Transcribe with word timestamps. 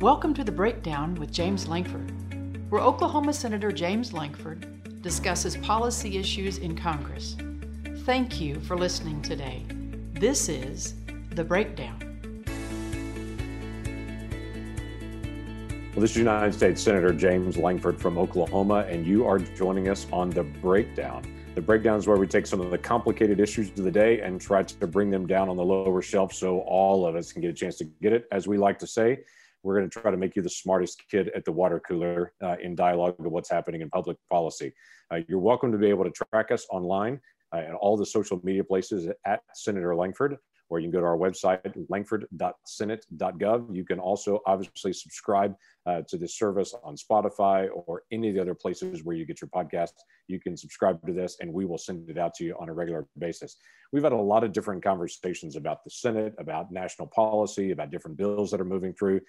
Welcome 0.00 0.34
to 0.34 0.42
the 0.42 0.50
Breakdown 0.50 1.14
with 1.14 1.30
James 1.30 1.68
Lankford, 1.68 2.10
where 2.68 2.82
Oklahoma 2.82 3.32
Senator 3.32 3.70
James 3.70 4.12
Lankford 4.12 5.02
discusses 5.02 5.56
policy 5.58 6.18
issues 6.18 6.58
in 6.58 6.76
Congress. 6.76 7.36
Thank 7.98 8.40
you 8.40 8.58
for 8.62 8.76
listening 8.76 9.22
today. 9.22 9.64
This 10.14 10.48
is 10.48 10.94
The 11.30 11.44
Breakdown. 11.44 12.00
Well, 15.94 16.00
this 16.00 16.10
is 16.10 16.16
United 16.16 16.54
States 16.54 16.82
Senator 16.82 17.12
James 17.12 17.56
Lankford 17.56 18.00
from 18.00 18.18
Oklahoma, 18.18 18.86
and 18.88 19.06
you 19.06 19.24
are 19.24 19.38
joining 19.38 19.88
us 19.88 20.08
on 20.12 20.28
The 20.28 20.42
Breakdown. 20.42 21.24
The 21.54 21.62
breakdown 21.62 21.96
is 22.00 22.08
where 22.08 22.16
we 22.16 22.26
take 22.26 22.48
some 22.48 22.60
of 22.60 22.72
the 22.72 22.78
complicated 22.78 23.38
issues 23.38 23.68
of 23.70 23.84
the 23.84 23.92
day 23.92 24.20
and 24.22 24.40
try 24.40 24.64
to 24.64 24.86
bring 24.88 25.08
them 25.08 25.24
down 25.24 25.48
on 25.48 25.56
the 25.56 25.64
lower 25.64 26.02
shelf 26.02 26.32
so 26.32 26.58
all 26.62 27.06
of 27.06 27.14
us 27.14 27.32
can 27.32 27.42
get 27.42 27.50
a 27.50 27.54
chance 27.54 27.76
to 27.76 27.84
get 27.84 28.12
it. 28.12 28.26
As 28.32 28.48
we 28.48 28.58
like 28.58 28.76
to 28.80 28.88
say, 28.88 29.20
we're 29.64 29.78
going 29.78 29.88
to 29.88 30.00
try 30.00 30.10
to 30.10 30.16
make 30.16 30.36
you 30.36 30.42
the 30.42 30.50
smartest 30.50 31.02
kid 31.10 31.30
at 31.34 31.44
the 31.44 31.50
water 31.50 31.80
cooler 31.80 32.32
uh, 32.42 32.56
in 32.62 32.74
dialogue 32.74 33.16
of 33.18 33.32
what's 33.32 33.50
happening 33.50 33.80
in 33.80 33.88
public 33.88 34.18
policy. 34.30 34.72
Uh, 35.10 35.20
you're 35.26 35.40
welcome 35.40 35.72
to 35.72 35.78
be 35.78 35.88
able 35.88 36.04
to 36.04 36.12
track 36.30 36.52
us 36.52 36.66
online 36.70 37.18
uh, 37.52 37.58
and 37.58 37.74
all 37.76 37.96
the 37.96 38.04
social 38.04 38.38
media 38.44 38.62
places 38.62 39.08
at 39.24 39.40
Senator 39.54 39.96
Lankford, 39.96 40.36
or 40.70 40.78
you 40.78 40.86
can 40.86 40.92
go 40.92 41.00
to 41.00 41.06
our 41.06 41.16
website, 41.16 41.60
lankford.senate.gov. 41.88 43.74
You 43.74 43.84
can 43.84 43.98
also 43.98 44.40
obviously 44.46 44.92
subscribe 44.92 45.54
uh, 45.86 46.02
to 46.08 46.16
this 46.16 46.38
service 46.38 46.74
on 46.82 46.96
Spotify 46.96 47.68
or 47.72 48.02
any 48.10 48.28
of 48.28 48.34
the 48.34 48.40
other 48.40 48.54
places 48.54 49.04
where 49.04 49.16
you 49.16 49.26
get 49.26 49.40
your 49.40 49.48
podcasts. 49.48 50.00
You 50.26 50.40
can 50.40 50.56
subscribe 50.56 51.04
to 51.06 51.12
this 51.12 51.36
and 51.40 51.52
we 51.52 51.64
will 51.64 51.78
send 51.78 52.08
it 52.08 52.18
out 52.18 52.34
to 52.34 52.44
you 52.44 52.56
on 52.58 52.68
a 52.68 52.72
regular 52.72 53.06
basis. 53.18 53.56
We've 53.92 54.02
had 54.02 54.12
a 54.12 54.16
lot 54.16 54.42
of 54.42 54.52
different 54.52 54.82
conversations 54.82 55.56
about 55.56 55.84
the 55.84 55.90
Senate, 55.90 56.34
about 56.38 56.72
national 56.72 57.08
policy, 57.08 57.70
about 57.70 57.90
different 57.90 58.16
bills 58.16 58.50
that 58.50 58.60
are 58.60 58.64
moving 58.64 58.92
through. 58.92 59.20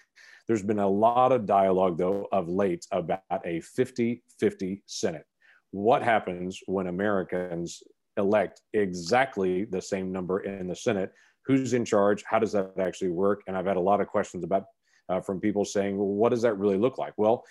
There's 0.48 0.64
been 0.64 0.80
a 0.80 0.88
lot 0.88 1.32
of 1.32 1.46
dialogue, 1.46 1.98
though, 1.98 2.28
of 2.32 2.48
late 2.48 2.86
about 2.92 3.22
a 3.46 3.60
50 3.62 4.24
50 4.40 4.84
Senate. 4.86 5.26
What 5.72 6.02
happens 6.02 6.60
when 6.68 6.88
Americans 6.88 7.84
elect 8.18 8.62
exactly 8.74 9.66
the 9.66 9.82
same 9.82 10.12
number 10.12 10.42
in 10.42 10.68
the 10.68 10.76
Senate? 10.76 11.12
Who's 11.46 11.74
in 11.74 11.86
charge? 11.86 12.24
How 12.26 12.40
does 12.40 12.52
that 12.54 12.72
actually 12.80 13.12
work? 13.12 13.42
And 13.48 13.56
I've 13.56 13.66
had 13.66 13.78
a 13.78 13.82
lot 13.82 14.02
of 14.02 14.08
questions 14.08 14.44
about 14.44 14.66
uh, 15.10 15.22
from 15.22 15.40
people 15.40 15.66
saying, 15.66 15.98
well, 15.98 16.08
what 16.08 16.30
does 16.30 16.42
that 16.42 16.58
really 16.58 16.78
look 16.78 16.98
like? 16.98 17.14
Well, 17.18 17.44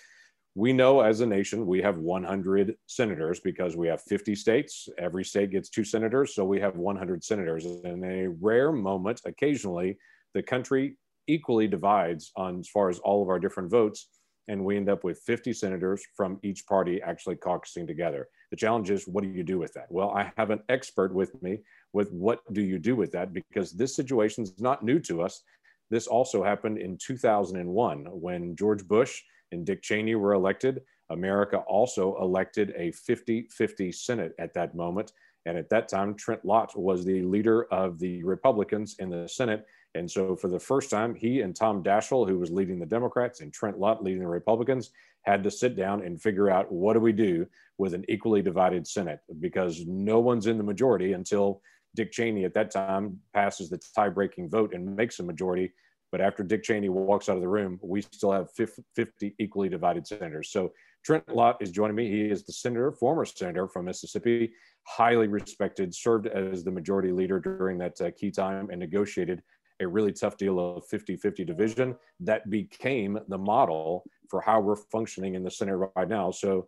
we 0.55 0.71
know 0.71 1.01
as 1.01 1.19
a 1.19 1.25
nation 1.25 1.65
we 1.65 1.81
have 1.81 1.97
100 1.97 2.75
senators 2.87 3.41
because 3.41 3.75
we 3.75 3.87
have 3.87 4.01
50 4.01 4.35
states. 4.35 4.87
Every 4.97 5.25
state 5.25 5.51
gets 5.51 5.69
two 5.69 5.83
senators, 5.83 6.33
so 6.33 6.45
we 6.45 6.61
have 6.61 6.77
100 6.77 7.23
senators. 7.23 7.65
In 7.65 8.03
a 8.03 8.27
rare 8.27 8.71
moment, 8.71 9.21
occasionally, 9.25 9.97
the 10.33 10.41
country 10.41 10.97
equally 11.27 11.67
divides 11.67 12.31
on 12.37 12.59
as 12.59 12.69
far 12.69 12.89
as 12.89 12.99
all 12.99 13.21
of 13.21 13.29
our 13.29 13.39
different 13.39 13.69
votes, 13.69 14.07
and 14.47 14.63
we 14.63 14.77
end 14.77 14.89
up 14.89 15.03
with 15.03 15.19
50 15.19 15.53
senators 15.53 16.03
from 16.15 16.39
each 16.43 16.65
party 16.67 17.01
actually 17.01 17.35
caucusing 17.35 17.87
together. 17.87 18.27
The 18.51 18.57
challenge 18.57 18.91
is, 18.91 19.07
what 19.07 19.23
do 19.23 19.29
you 19.29 19.43
do 19.43 19.57
with 19.57 19.73
that? 19.73 19.87
Well, 19.89 20.11
I 20.11 20.31
have 20.37 20.51
an 20.51 20.61
expert 20.69 21.13
with 21.13 21.41
me 21.41 21.59
with 21.93 22.11
what 22.11 22.41
do 22.53 22.61
you 22.61 22.77
do 22.77 22.95
with 22.95 23.11
that 23.13 23.33
because 23.33 23.71
this 23.71 23.95
situation 23.95 24.43
is 24.43 24.59
not 24.59 24.83
new 24.83 24.99
to 24.99 25.21
us. 25.21 25.41
This 25.89 26.07
also 26.07 26.43
happened 26.43 26.77
in 26.77 26.97
2001 26.97 28.05
when 28.05 28.55
George 28.55 28.87
Bush 28.87 29.21
and 29.51 29.65
Dick 29.65 29.81
Cheney 29.81 30.15
were 30.15 30.33
elected. 30.33 30.81
America 31.09 31.57
also 31.67 32.17
elected 32.19 32.73
a 32.75 32.91
50 32.91 33.47
50 33.51 33.91
Senate 33.91 34.33
at 34.39 34.53
that 34.55 34.75
moment. 34.75 35.11
And 35.45 35.57
at 35.57 35.69
that 35.69 35.87
time, 35.87 36.15
Trent 36.15 36.43
Lott 36.43 36.77
was 36.77 37.05
the 37.05 37.21
leader 37.21 37.71
of 37.71 37.99
the 37.99 38.23
Republicans 38.23 38.95
in 38.97 39.09
the 39.11 39.27
Senate. 39.27 39.65
And 39.95 40.09
so, 40.09 40.35
for 40.35 40.49
the 40.49 40.59
first 40.59 40.89
time, 40.89 41.15
he 41.15 41.41
and 41.41 41.55
Tom 41.55 41.81
Daschle, 41.81 42.27
who 42.27 42.37
was 42.37 42.51
leading 42.51 42.79
the 42.79 42.85
Democrats, 42.85 43.41
and 43.41 43.51
Trent 43.51 43.79
Lott 43.79 44.03
leading 44.03 44.19
the 44.19 44.27
Republicans, 44.27 44.91
had 45.23 45.43
to 45.43 45.49
sit 45.49 45.75
down 45.75 46.03
and 46.03 46.21
figure 46.21 46.49
out 46.49 46.71
what 46.71 46.93
do 46.93 46.99
we 46.99 47.11
do 47.11 47.47
with 47.77 47.93
an 47.93 48.05
equally 48.07 48.41
divided 48.41 48.85
Senate 48.87 49.19
because 49.39 49.85
no 49.87 50.19
one's 50.19 50.47
in 50.47 50.57
the 50.57 50.63
majority 50.63 51.13
until 51.13 51.61
Dick 51.95 52.11
Cheney 52.11 52.45
at 52.45 52.53
that 52.53 52.71
time 52.71 53.19
passes 53.33 53.69
the 53.69 53.79
tie 53.95 54.09
breaking 54.09 54.49
vote 54.49 54.73
and 54.73 54.95
makes 54.95 55.19
a 55.19 55.23
majority. 55.23 55.71
But 56.11 56.21
after 56.21 56.43
Dick 56.43 56.63
Cheney 56.63 56.89
walks 56.89 57.27
out 57.27 57.37
of 57.37 57.41
the 57.41 57.47
room, 57.47 57.79
we 57.81 58.01
still 58.01 58.31
have 58.31 58.49
50 58.51 59.35
equally 59.39 59.69
divided 59.69 60.05
senators. 60.05 60.51
So 60.51 60.73
Trent 61.03 61.27
Lott 61.33 61.57
is 61.61 61.71
joining 61.71 61.95
me. 61.95 62.09
He 62.09 62.29
is 62.29 62.43
the 62.43 62.53
senator, 62.53 62.91
former 62.91 63.25
senator 63.25 63.67
from 63.67 63.85
Mississippi, 63.85 64.51
highly 64.83 65.27
respected, 65.27 65.93
served 65.93 66.27
as 66.27 66.63
the 66.63 66.71
majority 66.71 67.11
leader 67.11 67.39
during 67.39 67.77
that 67.79 67.99
uh, 68.01 68.11
key 68.11 68.31
time 68.31 68.69
and 68.69 68.79
negotiated 68.79 69.41
a 69.81 69.87
really 69.87 70.11
tough 70.11 70.37
deal 70.37 70.59
of 70.59 70.85
50 70.87 71.17
50 71.17 71.43
division 71.43 71.95
that 72.19 72.49
became 72.49 73.19
the 73.27 73.37
model 73.37 74.03
for 74.29 74.41
how 74.41 74.59
we're 74.59 74.75
functioning 74.75 75.35
in 75.35 75.43
the 75.43 75.51
Senate 75.51 75.75
right 75.95 76.07
now. 76.07 76.31
So 76.31 76.67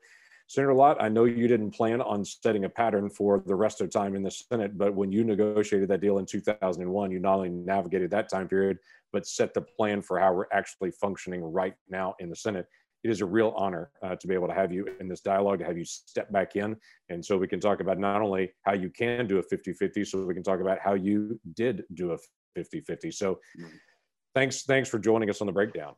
Senator 0.50 0.74
Lott, 0.74 1.02
I 1.02 1.10
know 1.10 1.26
you 1.26 1.48
didn't 1.48 1.72
plan 1.72 2.02
on 2.02 2.24
setting 2.24 2.64
a 2.64 2.70
pattern 2.70 3.10
for 3.10 3.44
the 3.46 3.56
rest 3.56 3.82
of 3.82 3.88
the 3.88 4.00
time 4.00 4.16
in 4.16 4.24
the 4.24 4.32
Senate, 4.32 4.78
but 4.78 4.96
when 4.96 5.12
you 5.12 5.26
negotiated 5.26 5.90
that 5.90 6.00
deal 6.00 6.20
in 6.20 6.26
2001, 6.26 7.12
you 7.12 7.20
not 7.20 7.36
only 7.36 7.50
navigated 7.50 8.10
that 8.12 8.30
time 8.30 8.48
period, 8.48 8.78
but 9.12 9.28
set 9.28 9.54
the 9.54 9.62
plan 9.62 10.02
for 10.02 10.18
how 10.20 10.34
we're 10.34 10.46
actually 10.54 10.92
functioning 10.92 11.44
right 11.44 11.74
now 11.90 12.16
in 12.20 12.30
the 12.30 12.36
Senate. 12.36 12.66
It 13.04 13.10
is 13.10 13.20
a 13.20 13.26
real 13.26 13.54
honor 13.58 13.92
uh, 14.02 14.16
to 14.16 14.28
be 14.28 14.34
able 14.34 14.48
to 14.48 14.54
have 14.54 14.72
you 14.72 14.88
in 15.02 15.10
this 15.10 15.20
dialogue, 15.20 15.60
to 15.60 15.66
have 15.66 15.78
you 15.78 15.86
step 15.86 16.32
back 16.32 16.56
in. 16.56 16.78
And 17.10 17.24
so 17.24 17.38
we 17.38 17.48
can 17.48 17.60
talk 17.60 17.82
about 17.82 18.00
not 18.00 18.22
only 18.22 18.54
how 18.64 18.74
you 18.74 18.90
can 18.90 19.28
do 19.28 19.40
a 19.40 19.44
50 19.44 19.74
50, 19.74 20.06
so 20.06 20.26
we 20.26 20.34
can 20.34 20.44
talk 20.44 20.62
about 20.62 20.80
how 20.80 20.94
you 20.94 21.40
did 21.56 21.84
do 21.94 22.14
a 22.14 22.18
50 22.58 22.82
50. 22.82 23.12
So 23.12 23.36
mm-hmm. 23.36 23.68
thanks, 24.34 24.64
thanks 24.64 24.90
for 24.90 24.98
joining 24.98 25.30
us 25.30 25.42
on 25.42 25.48
the 25.48 25.54
breakdown. 25.54 25.94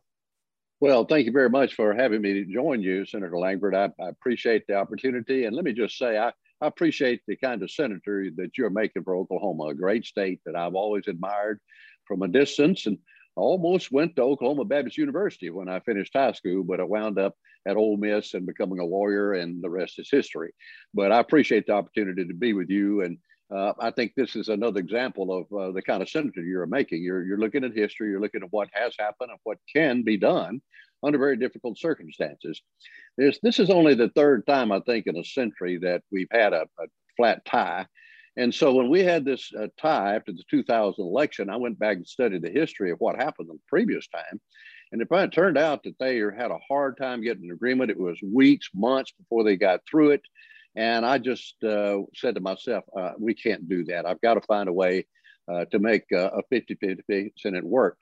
Well, 0.81 1.05
thank 1.05 1.25
you 1.25 1.31
very 1.31 1.49
much 1.49 1.73
for 1.73 1.93
having 1.93 2.21
me 2.21 2.33
to 2.33 2.45
join 2.45 2.81
you, 2.81 3.05
Senator 3.05 3.37
Lankford. 3.37 3.75
I, 3.75 3.89
I, 4.01 4.09
appreciate 4.09 4.65
the 4.67 4.75
opportunity. 4.75 5.45
And 5.45 5.55
let 5.55 5.65
me 5.65 5.73
just 5.73 5.97
say, 5.97 6.17
I, 6.17 6.31
I 6.61 6.67
appreciate 6.67 7.21
the 7.27 7.35
kind 7.37 7.63
of 7.63 7.71
senator 7.71 8.27
that 8.35 8.57
you're 8.57 8.69
making 8.69 9.03
for 9.03 9.15
Oklahoma, 9.15 9.65
a 9.65 9.73
great 9.73 10.05
state 10.05 10.39
that 10.45 10.55
I've 10.55 10.75
always 10.75 11.07
admired 11.07 11.59
from 12.05 12.21
a 12.21 12.27
distance 12.27 12.85
and 12.85 12.97
almost 13.35 13.91
went 13.91 14.15
to 14.15 14.21
Oklahoma 14.21 14.65
Baptist 14.65 14.97
University 14.97 15.49
when 15.49 15.69
I 15.69 15.79
finished 15.79 16.11
high 16.13 16.33
school, 16.33 16.63
but 16.63 16.79
I 16.79 16.83
wound 16.83 17.17
up 17.19 17.35
at 17.67 17.77
Ole 17.77 17.97
Miss 17.97 18.33
and 18.33 18.45
becoming 18.45 18.79
a 18.79 18.85
lawyer, 18.85 19.33
and 19.33 19.61
the 19.61 19.69
rest 19.69 19.99
is 19.99 20.09
history. 20.11 20.51
But 20.93 21.11
I 21.11 21.19
appreciate 21.19 21.67
the 21.67 21.73
opportunity 21.73 22.25
to 22.25 22.33
be 22.33 22.53
with 22.53 22.69
you. 22.69 23.01
And 23.01 23.17
uh, 23.53 23.73
I 23.79 23.91
think 23.91 24.13
this 24.15 24.35
is 24.35 24.49
another 24.49 24.79
example 24.79 25.35
of 25.35 25.57
uh, 25.57 25.71
the 25.71 25.81
kind 25.81 26.01
of 26.01 26.09
senator 26.09 26.41
you're 26.41 26.65
making. 26.65 27.01
You're, 27.01 27.25
you're 27.25 27.39
looking 27.39 27.63
at 27.63 27.73
history, 27.73 28.09
you're 28.09 28.21
looking 28.21 28.43
at 28.43 28.51
what 28.51 28.69
has 28.73 28.93
happened 28.99 29.31
and 29.31 29.39
what 29.43 29.57
can 29.73 30.03
be 30.03 30.17
done 30.17 30.61
under 31.03 31.17
very 31.17 31.37
difficult 31.37 31.79
circumstances. 31.79 32.61
There's, 33.17 33.39
this 33.41 33.59
is 33.59 33.69
only 33.69 33.95
the 33.95 34.09
third 34.09 34.45
time, 34.45 34.71
I 34.71 34.81
think, 34.81 35.07
in 35.07 35.17
a 35.17 35.23
century 35.23 35.77
that 35.79 36.03
we've 36.11 36.27
had 36.31 36.53
a, 36.53 36.63
a 36.79 36.85
flat 37.17 37.43
tie. 37.45 37.87
And 38.37 38.53
so 38.53 38.73
when 38.73 38.89
we 38.89 39.03
had 39.03 39.25
this 39.25 39.51
uh, 39.59 39.67
tie 39.77 40.15
after 40.15 40.31
the 40.31 40.43
2000 40.49 41.03
election, 41.03 41.49
I 41.49 41.57
went 41.57 41.79
back 41.79 41.97
and 41.97 42.07
studied 42.07 42.43
the 42.43 42.51
history 42.51 42.91
of 42.91 42.99
what 42.99 43.15
happened 43.15 43.49
the 43.49 43.57
previous 43.67 44.07
time. 44.07 44.39
And 44.91 45.01
it 45.01 45.31
turned 45.31 45.57
out 45.57 45.83
that 45.83 45.97
they 45.99 46.17
had 46.17 46.51
a 46.51 46.59
hard 46.67 46.97
time 46.97 47.21
getting 47.21 47.45
an 47.45 47.51
agreement. 47.51 47.91
It 47.91 47.99
was 47.99 48.17
weeks, 48.23 48.69
months 48.73 49.11
before 49.11 49.43
they 49.43 49.55
got 49.55 49.81
through 49.89 50.11
it. 50.11 50.21
And 50.75 51.05
I 51.05 51.17
just 51.17 51.61
uh, 51.63 51.99
said 52.15 52.35
to 52.35 52.41
myself, 52.41 52.83
uh, 52.95 53.11
we 53.17 53.33
can't 53.33 53.67
do 53.67 53.83
that. 53.85 54.05
I've 54.05 54.21
got 54.21 54.35
to 54.35 54.41
find 54.41 54.69
a 54.69 54.73
way 54.73 55.05
uh, 55.51 55.65
to 55.65 55.79
make 55.79 56.03
uh, 56.13 56.29
a 56.31 56.43
50 56.49 56.75
50 56.75 57.33
Senate 57.37 57.63
work. 57.63 57.97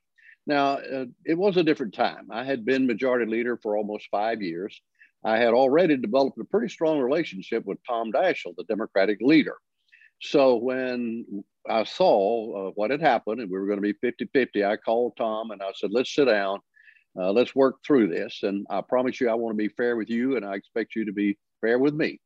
Now, 0.46 0.78
uh, 0.78 1.06
it 1.26 1.38
was 1.38 1.58
a 1.58 1.64
different 1.64 1.94
time. 1.94 2.28
I 2.32 2.44
had 2.44 2.66
been 2.66 2.88
majority 2.88 3.30
leader 3.30 3.58
for 3.62 3.78
almost 3.78 4.08
five 4.12 4.42
years. 4.42 4.80
I 5.24 5.38
had 5.38 5.54
already 5.54 5.98
developed 5.98 6.40
a 6.40 6.46
pretty 6.46 6.70
strong 6.70 7.00
relationship 7.00 7.66
with 7.66 7.80
Tom 7.88 8.12
Daschle, 8.12 8.56
the 8.56 8.64
Democratic 8.66 9.20
leader. 9.22 9.56
So 10.22 10.56
when 10.56 11.44
I 11.70 11.84
saw 11.84 12.70
uh, 12.70 12.72
what 12.76 12.92
had 12.92 13.02
happened 13.02 13.42
and 13.42 13.52
we 13.52 13.60
were 13.60 13.66
going 13.66 13.78
to 13.78 13.82
be 13.82 13.94
50 13.94 14.30
50, 14.34 14.66
I 14.66 14.78
called 14.78 15.14
Tom 15.18 15.52
and 15.52 15.62
I 15.62 15.72
said, 15.76 15.92
let's 15.92 16.14
sit 16.14 16.26
down. 16.26 16.60
Let's 17.16 17.56
work 17.56 17.78
through 17.86 18.10
this. 18.10 18.42
And 18.44 18.68
I 18.70 18.82
promise 18.82 19.20
you, 19.20 19.28
I 19.30 19.34
want 19.34 19.54
to 19.54 19.58
be 19.58 19.74
fair 19.74 19.98
with 19.98 20.08
you 20.08 20.38
and 20.38 20.46
I 20.46 20.54
expect 20.54 20.96
you 20.96 21.06
to 21.06 21.14
be 21.14 21.36
fair 21.62 21.80
with 21.80 21.96
me. 21.96 22.20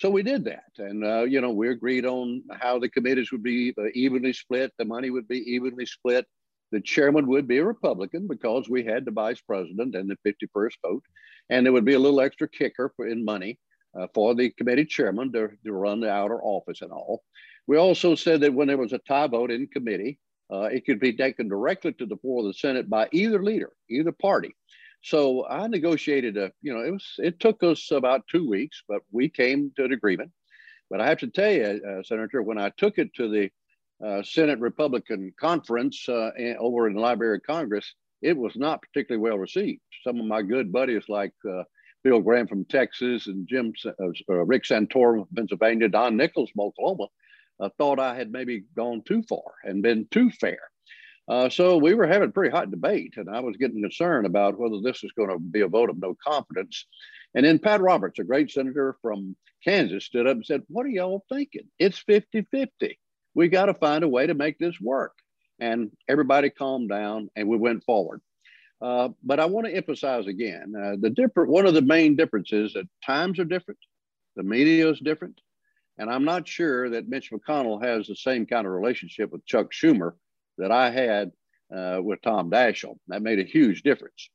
So 0.00 0.08
we 0.08 0.22
did 0.22 0.44
that, 0.44 0.72
and 0.78 1.04
uh, 1.04 1.24
you 1.24 1.42
know 1.42 1.50
we 1.50 1.68
agreed 1.68 2.06
on 2.06 2.42
how 2.58 2.78
the 2.78 2.88
committees 2.88 3.30
would 3.32 3.42
be 3.42 3.74
uh, 3.76 3.88
evenly 3.92 4.32
split. 4.32 4.72
The 4.78 4.86
money 4.86 5.10
would 5.10 5.28
be 5.28 5.40
evenly 5.40 5.84
split. 5.84 6.24
The 6.72 6.80
chairman 6.80 7.26
would 7.26 7.46
be 7.46 7.58
a 7.58 7.66
Republican 7.66 8.26
because 8.26 8.66
we 8.66 8.82
had 8.82 9.04
the 9.04 9.10
vice 9.10 9.42
president 9.42 9.94
and 9.94 10.08
the 10.08 10.16
51st 10.26 10.72
vote, 10.82 11.04
and 11.50 11.66
there 11.66 11.74
would 11.74 11.84
be 11.84 11.92
a 11.92 11.98
little 11.98 12.22
extra 12.22 12.48
kicker 12.48 12.94
for, 12.96 13.08
in 13.08 13.22
money 13.26 13.58
uh, 13.94 14.06
for 14.14 14.34
the 14.34 14.48
committee 14.52 14.86
chairman 14.86 15.32
to, 15.32 15.50
to 15.66 15.72
run 15.74 16.00
the 16.00 16.10
outer 16.10 16.42
office 16.42 16.80
and 16.80 16.92
all. 16.92 17.22
We 17.66 17.76
also 17.76 18.14
said 18.14 18.40
that 18.40 18.54
when 18.54 18.68
there 18.68 18.78
was 18.78 18.94
a 18.94 19.00
tie 19.06 19.26
vote 19.26 19.50
in 19.50 19.66
committee, 19.66 20.18
uh, 20.50 20.70
it 20.72 20.86
could 20.86 20.98
be 20.98 21.12
taken 21.12 21.46
directly 21.46 21.92
to 21.92 22.06
the 22.06 22.16
floor 22.16 22.40
of 22.40 22.46
the 22.46 22.54
Senate 22.54 22.88
by 22.88 23.10
either 23.12 23.42
leader, 23.42 23.72
either 23.90 24.12
party. 24.12 24.54
So 25.02 25.46
I 25.48 25.66
negotiated 25.66 26.36
a, 26.36 26.52
you 26.62 26.74
know, 26.74 26.80
it 26.80 26.90
was 26.90 27.14
it 27.18 27.40
took 27.40 27.62
us 27.62 27.90
about 27.90 28.26
two 28.28 28.48
weeks, 28.48 28.82
but 28.88 29.02
we 29.10 29.28
came 29.28 29.72
to 29.76 29.84
an 29.84 29.92
agreement. 29.92 30.30
But 30.90 31.00
I 31.00 31.08
have 31.08 31.18
to 31.18 31.28
tell 31.28 31.52
you, 31.52 31.80
uh, 31.88 32.02
Senator, 32.02 32.42
when 32.42 32.58
I 32.58 32.70
took 32.76 32.98
it 32.98 33.14
to 33.14 33.28
the 33.28 33.50
uh, 34.04 34.22
Senate 34.22 34.58
Republican 34.58 35.32
conference 35.38 36.08
uh, 36.08 36.30
over 36.58 36.88
in 36.88 36.94
the 36.94 37.00
Library 37.00 37.36
of 37.36 37.42
Congress, 37.44 37.94
it 38.22 38.36
was 38.36 38.56
not 38.56 38.82
particularly 38.82 39.22
well 39.22 39.38
received. 39.38 39.80
Some 40.04 40.20
of 40.20 40.26
my 40.26 40.42
good 40.42 40.72
buddies, 40.72 41.04
like 41.08 41.32
uh, 41.48 41.62
Phil 42.02 42.20
Gramm 42.20 42.46
from 42.46 42.64
Texas 42.64 43.26
and 43.26 43.46
Jim 43.46 43.72
uh, 43.84 43.90
uh, 44.00 44.44
Rick 44.44 44.64
Santorum 44.64 45.26
from 45.26 45.36
Pennsylvania, 45.36 45.88
Don 45.88 46.16
Nickles 46.16 46.50
from 46.50 46.66
Oklahoma, 46.66 47.06
uh, 47.60 47.68
thought 47.78 48.00
I 48.00 48.14
had 48.14 48.32
maybe 48.32 48.64
gone 48.74 49.02
too 49.06 49.22
far 49.28 49.54
and 49.64 49.82
been 49.82 50.06
too 50.10 50.30
fair. 50.30 50.58
Uh, 51.30 51.48
so 51.48 51.76
we 51.76 51.94
were 51.94 52.08
having 52.08 52.28
a 52.28 52.32
pretty 52.32 52.50
hot 52.50 52.72
debate, 52.72 53.14
and 53.16 53.30
I 53.30 53.38
was 53.38 53.56
getting 53.56 53.80
concerned 53.80 54.26
about 54.26 54.58
whether 54.58 54.80
this 54.82 55.00
was 55.00 55.12
going 55.12 55.30
to 55.30 55.38
be 55.38 55.60
a 55.60 55.68
vote 55.68 55.88
of 55.88 55.96
no 55.96 56.16
confidence. 56.26 56.86
And 57.36 57.46
then 57.46 57.60
Pat 57.60 57.80
Roberts, 57.80 58.18
a 58.18 58.24
great 58.24 58.50
senator 58.50 58.96
from 59.00 59.36
Kansas, 59.62 60.04
stood 60.04 60.26
up 60.26 60.34
and 60.34 60.44
said, 60.44 60.64
What 60.66 60.86
are 60.86 60.90
y'all 60.90 61.24
thinking? 61.28 61.68
It's 61.78 61.98
50 61.98 62.48
50. 62.50 62.98
We 63.36 63.46
got 63.46 63.66
to 63.66 63.74
find 63.74 64.02
a 64.02 64.08
way 64.08 64.26
to 64.26 64.34
make 64.34 64.58
this 64.58 64.80
work. 64.80 65.12
And 65.60 65.92
everybody 66.08 66.50
calmed 66.50 66.88
down 66.88 67.30
and 67.36 67.46
we 67.46 67.56
went 67.56 67.84
forward. 67.84 68.22
Uh, 68.82 69.10
but 69.22 69.38
I 69.38 69.44
want 69.44 69.68
to 69.68 69.76
emphasize 69.76 70.26
again 70.26 70.72
uh, 70.76 70.96
the 70.98 71.10
different 71.10 71.50
one 71.50 71.66
of 71.66 71.74
the 71.74 71.82
main 71.82 72.16
differences 72.16 72.72
that 72.72 72.88
times 73.06 73.38
are 73.38 73.44
different, 73.44 73.78
the 74.34 74.42
media 74.42 74.90
is 74.90 74.98
different, 74.98 75.40
and 75.96 76.10
I'm 76.10 76.24
not 76.24 76.48
sure 76.48 76.88
that 76.88 77.08
Mitch 77.08 77.30
McConnell 77.30 77.84
has 77.84 78.06
the 78.06 78.16
same 78.16 78.46
kind 78.46 78.66
of 78.66 78.72
relationship 78.72 79.30
with 79.30 79.44
Chuck 79.44 79.70
Schumer 79.70 80.14
that 80.60 80.70
I 80.70 80.90
had 80.90 81.32
uh, 81.74 82.00
with 82.02 82.22
Tom 82.22 82.50
Daschle. 82.50 82.96
That 83.08 83.22
made 83.22 83.38
a 83.38 83.44
huge 83.44 83.82
difference. 83.82 84.30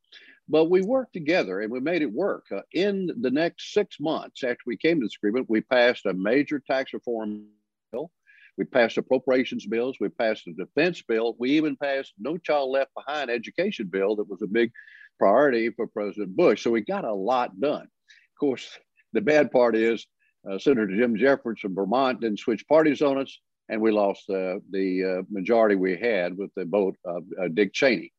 But 0.48 0.70
we 0.70 0.82
worked 0.82 1.14
together 1.14 1.62
and 1.62 1.72
we 1.72 1.80
made 1.80 2.02
it 2.02 2.12
work. 2.12 2.46
Uh, 2.52 2.62
in 2.74 3.10
the 3.22 3.32
next 3.32 3.74
six 3.74 4.00
months 4.00 4.44
after 4.44 4.62
we 4.66 4.78
came 4.78 5.00
to 5.00 5.06
this 5.06 5.16
agreement, 5.18 5.50
we 5.50 5.62
passed 5.62 6.06
a 6.06 6.14
major 6.14 6.60
tax 6.60 6.94
reform 6.94 7.46
bill. 7.92 8.12
We 8.58 8.66
passed 8.66 8.98
appropriations 8.98 9.66
bills. 9.66 9.98
We 10.00 10.10
passed 10.10 10.48
a 10.48 10.54
defense 10.54 11.02
bill. 11.02 11.36
We 11.40 11.52
even 11.52 11.76
passed 11.76 12.14
No 12.20 12.38
Child 12.38 12.72
Left 12.72 12.92
Behind 12.96 13.30
education 13.30 13.88
bill 13.88 14.16
that 14.18 14.30
was 14.30 14.42
a 14.42 14.48
big 14.48 14.72
priority 15.18 15.72
for 15.72 15.88
President 15.88 16.36
Bush. 16.36 16.64
So 16.64 16.72
we 16.72 16.82
got 16.82 17.06
a 17.06 17.14
lot 17.14 17.60
done. 17.60 17.84
Of 17.84 18.40
course, 18.40 18.70
the 19.14 19.22
bad 19.22 19.52
part 19.52 19.76
is 19.76 20.06
uh, 20.50 20.60
Senator 20.60 20.88
Jim 20.88 21.18
Jeffords 21.18 21.62
from 21.62 21.74
Vermont 21.74 22.22
didn't 22.22 22.40
switch 22.40 22.68
parties 22.68 23.02
on 23.02 23.18
us 23.18 23.40
and 23.70 23.82
we 23.82 23.92
lost 23.92 24.30
uh, 24.30 24.60
the 24.72 25.20
uh, 25.20 25.24
majority 25.30 25.76
we 25.76 25.98
had 25.98 26.38
with 26.38 26.52
the 26.56 26.66
vote 26.66 26.96
of 27.06 27.24
uh, 27.42 27.48
Dick 27.48 27.74
Cheney. 27.74 28.12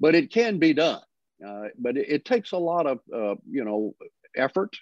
But 0.00 0.14
it 0.14 0.32
can 0.32 0.58
be 0.58 0.72
done. 0.72 1.00
Uh, 1.46 1.68
but 1.78 1.96
it, 1.96 2.08
it, 2.08 2.24
takes 2.24 2.52
a 2.52 2.58
lot 2.58 2.86
of, 2.86 2.98
uh, 3.14 3.36
you 3.48 3.64
know, 3.64 3.94
effort, 4.36 4.76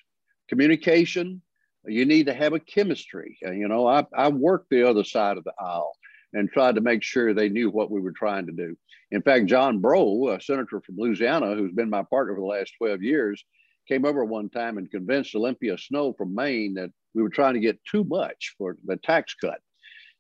communication. 0.49 1.43
You 1.87 2.07
need 2.07 2.27
to 2.27 2.35
have 2.35 2.55
a 2.55 2.61
chemistry. 2.61 3.39
you 3.43 3.69
know, 3.69 3.87
I, 3.87 4.07
I 4.17 4.29
worked 4.29 4.71
the 4.71 4.89
other 4.89 5.05
side 5.05 5.37
of 5.37 5.45
the 5.45 5.53
aisle 5.61 5.93
and 6.33 6.51
tried 6.51 6.75
to 6.75 6.81
make 6.81 7.03
sure 7.03 7.33
they 7.33 7.49
knew 7.49 7.71
what 7.71 7.91
we 7.91 8.01
were 8.01 8.13
trying 8.13 8.47
to 8.47 8.53
do. 8.53 8.77
In 9.11 9.23
fact, 9.23 9.47
John 9.47 9.81
Breaux, 9.81 10.29
a 10.29 10.41
senator 10.41 10.81
from 10.81 10.97
Louisiana, 10.99 11.55
who's 11.55 11.73
been 11.73 11.91
my 11.91 12.03
partner 12.03 12.35
for 12.35 12.41
the 12.41 12.47
last 12.47 12.73
12 12.79 13.03
years, 13.03 13.45
came 13.87 14.05
over 14.05 14.25
one 14.25 14.49
time 14.49 14.79
and 14.79 14.91
convinced 14.91 15.35
Olympia 15.35 15.79
Snowe 15.79 16.13
from 16.13 16.35
Maine 16.35 16.75
that 16.75 16.91
we 17.15 17.23
were 17.23 17.29
trying 17.29 17.55
to 17.55 17.61
get 17.61 17.79
too 17.85 18.05
much 18.05 18.55
for 18.59 18.77
the 18.85 18.97
tax 18.97 19.35
cut. 19.35 19.61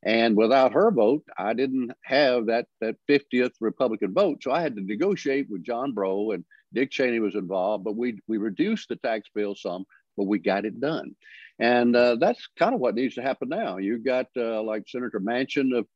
And 0.04 0.36
without 0.36 0.72
her 0.72 0.90
vote, 0.90 1.24
I 1.36 1.54
didn't 1.54 1.92
have 2.02 2.46
that, 2.46 2.66
that 2.80 2.96
50th 3.08 3.54
Republican 3.60 4.12
vote. 4.12 4.42
So 4.42 4.52
I 4.52 4.60
had 4.60 4.76
to 4.76 4.82
negotiate 4.82 5.48
with 5.50 5.64
John 5.64 5.92
Breaux 5.92 6.32
and 6.32 6.44
Dick 6.72 6.90
Cheney 6.90 7.20
was 7.20 7.34
involved, 7.34 7.84
but 7.84 7.96
we, 7.96 8.20
we 8.28 8.36
reduced 8.36 8.88
the 8.88 8.96
tax 8.96 9.28
bill 9.34 9.54
some, 9.54 9.84
but 10.16 10.26
we 10.26 10.38
got 10.38 10.64
it 10.64 10.80
done. 10.80 11.16
And 11.58 11.96
uh, 11.96 12.16
that's 12.16 12.48
kind 12.58 12.74
of 12.74 12.80
what 12.80 12.94
needs 12.94 13.14
to 13.14 13.22
happen 13.22 13.48
now. 13.48 13.78
You've 13.78 14.04
got 14.04 14.26
uh, 14.36 14.62
like 14.62 14.84
Senator 14.86 15.20
Manchin 15.20 15.76
of, 15.76 15.86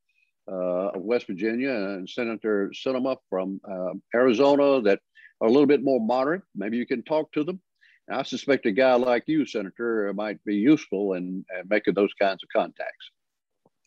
uh, 0.51 0.97
of 0.97 1.03
West 1.03 1.27
Virginia 1.27 1.71
and 1.71 2.09
Senator 2.09 2.73
Sinema 2.75 3.17
from 3.29 3.61
uh, 3.71 3.93
Arizona 4.15 4.81
that 4.83 5.01
are 5.41 5.49
a 5.49 5.51
little 5.51 5.67
bit 5.67 5.85
more 5.85 6.01
moderate. 6.01 6.43
Maybe 6.55 6.79
you 6.79 6.87
can 6.87 7.03
talk 7.03 7.31
to 7.33 7.45
them. 7.45 7.61
I 8.11 8.23
suspect 8.25 8.67
a 8.67 8.73
guy 8.73 8.95
like 8.95 9.25
you, 9.27 9.47
Senator, 9.47 10.13
might 10.15 10.43
be 10.45 10.57
useful 10.57 11.15
in, 11.15 11.45
in 11.57 11.69
making 11.69 11.95
those 11.95 12.13
kinds 12.21 12.43
of 12.43 12.49
contacts. 12.55 13.11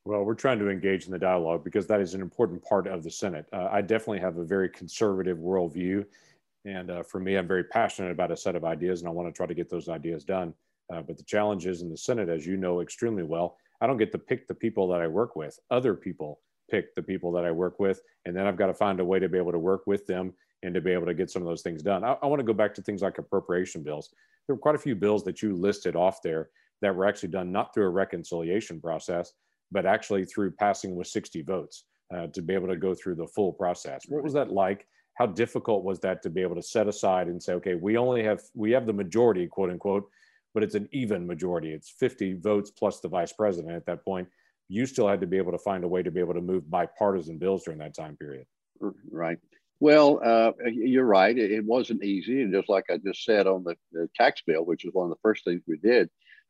Well, 0.05 0.23
we're 0.23 0.35
trying 0.35 0.59
to 0.59 0.69
engage 0.69 1.05
in 1.05 1.11
the 1.11 1.19
dialogue 1.19 1.63
because 1.63 1.87
that 1.87 2.01
is 2.01 2.13
an 2.13 2.21
important 2.21 2.61
part 2.63 2.87
of 2.87 3.03
the 3.03 3.11
Senate. 3.11 3.45
Uh, 3.53 3.69
I 3.71 3.81
definitely 3.81 4.19
have 4.19 4.37
a 4.37 4.43
very 4.43 4.67
conservative 4.67 5.37
worldview. 5.37 6.05
And 6.65 6.91
uh, 6.91 7.03
for 7.03 7.19
me, 7.19 7.35
I'm 7.35 7.47
very 7.47 7.63
passionate 7.63 8.11
about 8.11 8.31
a 8.31 8.37
set 8.37 8.55
of 8.55 8.65
ideas 8.65 8.99
and 8.99 9.07
I 9.07 9.11
want 9.11 9.29
to 9.29 9.35
try 9.35 9.45
to 9.45 9.53
get 9.53 9.69
those 9.69 9.87
ideas 9.87 10.25
done. 10.25 10.53
Uh, 10.93 11.01
but 11.01 11.17
the 11.17 11.23
challenge 11.23 11.65
is 11.65 11.81
in 11.81 11.89
the 11.89 11.97
Senate, 11.97 12.27
as 12.27 12.45
you 12.45 12.57
know 12.57 12.81
extremely 12.81 13.23
well, 13.23 13.57
I 13.79 13.87
don't 13.87 13.97
get 13.97 14.11
to 14.11 14.17
pick 14.17 14.47
the 14.47 14.53
people 14.53 14.89
that 14.89 15.01
I 15.01 15.07
work 15.07 15.37
with. 15.37 15.57
Other 15.71 15.93
people 15.95 16.41
pick 16.69 16.93
the 16.95 17.03
people 17.03 17.31
that 17.33 17.45
I 17.45 17.51
work 17.51 17.79
with. 17.79 18.01
And 18.25 18.35
then 18.35 18.45
I've 18.45 18.57
got 18.57 18.67
to 18.67 18.73
find 18.73 18.99
a 18.99 19.05
way 19.05 19.19
to 19.19 19.29
be 19.29 19.37
able 19.37 19.53
to 19.53 19.59
work 19.59 19.87
with 19.87 20.05
them 20.05 20.33
and 20.63 20.73
to 20.73 20.81
be 20.81 20.91
able 20.91 21.05
to 21.05 21.13
get 21.13 21.29
some 21.29 21.41
of 21.41 21.47
those 21.47 21.61
things 21.61 21.81
done. 21.81 22.03
I, 22.03 22.17
I 22.21 22.25
want 22.25 22.41
to 22.41 22.45
go 22.45 22.53
back 22.53 22.73
to 22.75 22.81
things 22.81 23.01
like 23.01 23.19
appropriation 23.19 23.83
bills. 23.83 24.09
There 24.47 24.55
were 24.55 24.61
quite 24.61 24.75
a 24.75 24.79
few 24.79 24.95
bills 24.95 25.23
that 25.23 25.41
you 25.41 25.55
listed 25.55 25.95
off 25.95 26.21
there 26.21 26.49
that 26.81 26.93
were 26.93 27.05
actually 27.05 27.29
done 27.29 27.53
not 27.53 27.73
through 27.73 27.85
a 27.85 27.89
reconciliation 27.89 28.81
process, 28.81 29.31
but 29.73 29.85
actually 29.85 30.23
through 30.23 30.51
passing 30.51 30.95
with 30.95 31.07
60 31.07 31.41
votes 31.41 31.85
uh, 32.15 32.27
to 32.27 32.41
be 32.41 32.53
able 32.53 32.67
to 32.67 32.77
go 32.77 32.93
through 32.93 33.15
the 33.15 33.27
full 33.27 33.51
process. 33.51 34.03
What 34.07 34.23
was 34.23 34.33
that 34.33 34.51
like? 34.51 34.87
How 35.15 35.25
difficult 35.25 35.83
was 35.83 35.99
that 36.01 36.21
to 36.23 36.29
be 36.29 36.41
able 36.41 36.55
to 36.55 36.61
set 36.61 36.87
aside 36.87 37.27
and 37.27 37.41
say, 37.41 37.53
okay, 37.53 37.75
we 37.75 37.97
only 37.97 38.23
have 38.23 38.41
we 38.55 38.71
have 38.71 38.85
the 38.85 38.93
majority, 38.93 39.47
quote 39.47 39.69
unquote, 39.69 40.09
but 40.53 40.63
it's 40.63 40.75
an 40.75 40.87
even 40.91 41.27
majority. 41.27 41.71
It's 41.71 41.89
50 41.89 42.35
votes 42.35 42.71
plus 42.71 42.99
the 42.99 43.09
vice 43.09 43.33
president 43.33 43.73
at 43.73 43.85
that 43.87 44.05
point. 44.05 44.27
You 44.69 44.85
still 44.85 45.07
had 45.07 45.21
to 45.21 45.27
be 45.27 45.37
able 45.37 45.51
to 45.51 45.57
find 45.57 45.83
a 45.83 45.87
way 45.87 46.01
to 46.03 46.11
be 46.11 46.19
able 46.19 46.33
to 46.35 46.41
move 46.41 46.69
bipartisan 46.69 47.37
bills 47.37 47.63
during 47.63 47.79
that 47.79 47.95
time 47.95 48.15
period. 48.15 48.45
Right. 49.11 49.37
Well, 49.79 50.21
uh, 50.23 50.51
you're 50.71 51.05
right. 51.05 51.37
It, 51.37 51.65
wasn't 51.65 52.03
easy, 52.03 52.41
and 52.41 52.53
just 52.53 52.69
like 52.69 52.85
I 52.89 52.97
just 52.97 53.25
said 53.25 53.47
on 53.47 53.63
the, 53.65 53.75
the 53.91 54.07
tax 54.15 54.41
bill, 54.47 54.65
which 54.65 54.85
was 54.85 54.93
one 54.93 55.05
of 55.05 55.09
the 55.09 55.21
first 55.21 55.43
things 55.43 55.61
we 55.67 55.77
did, 55.77 56.09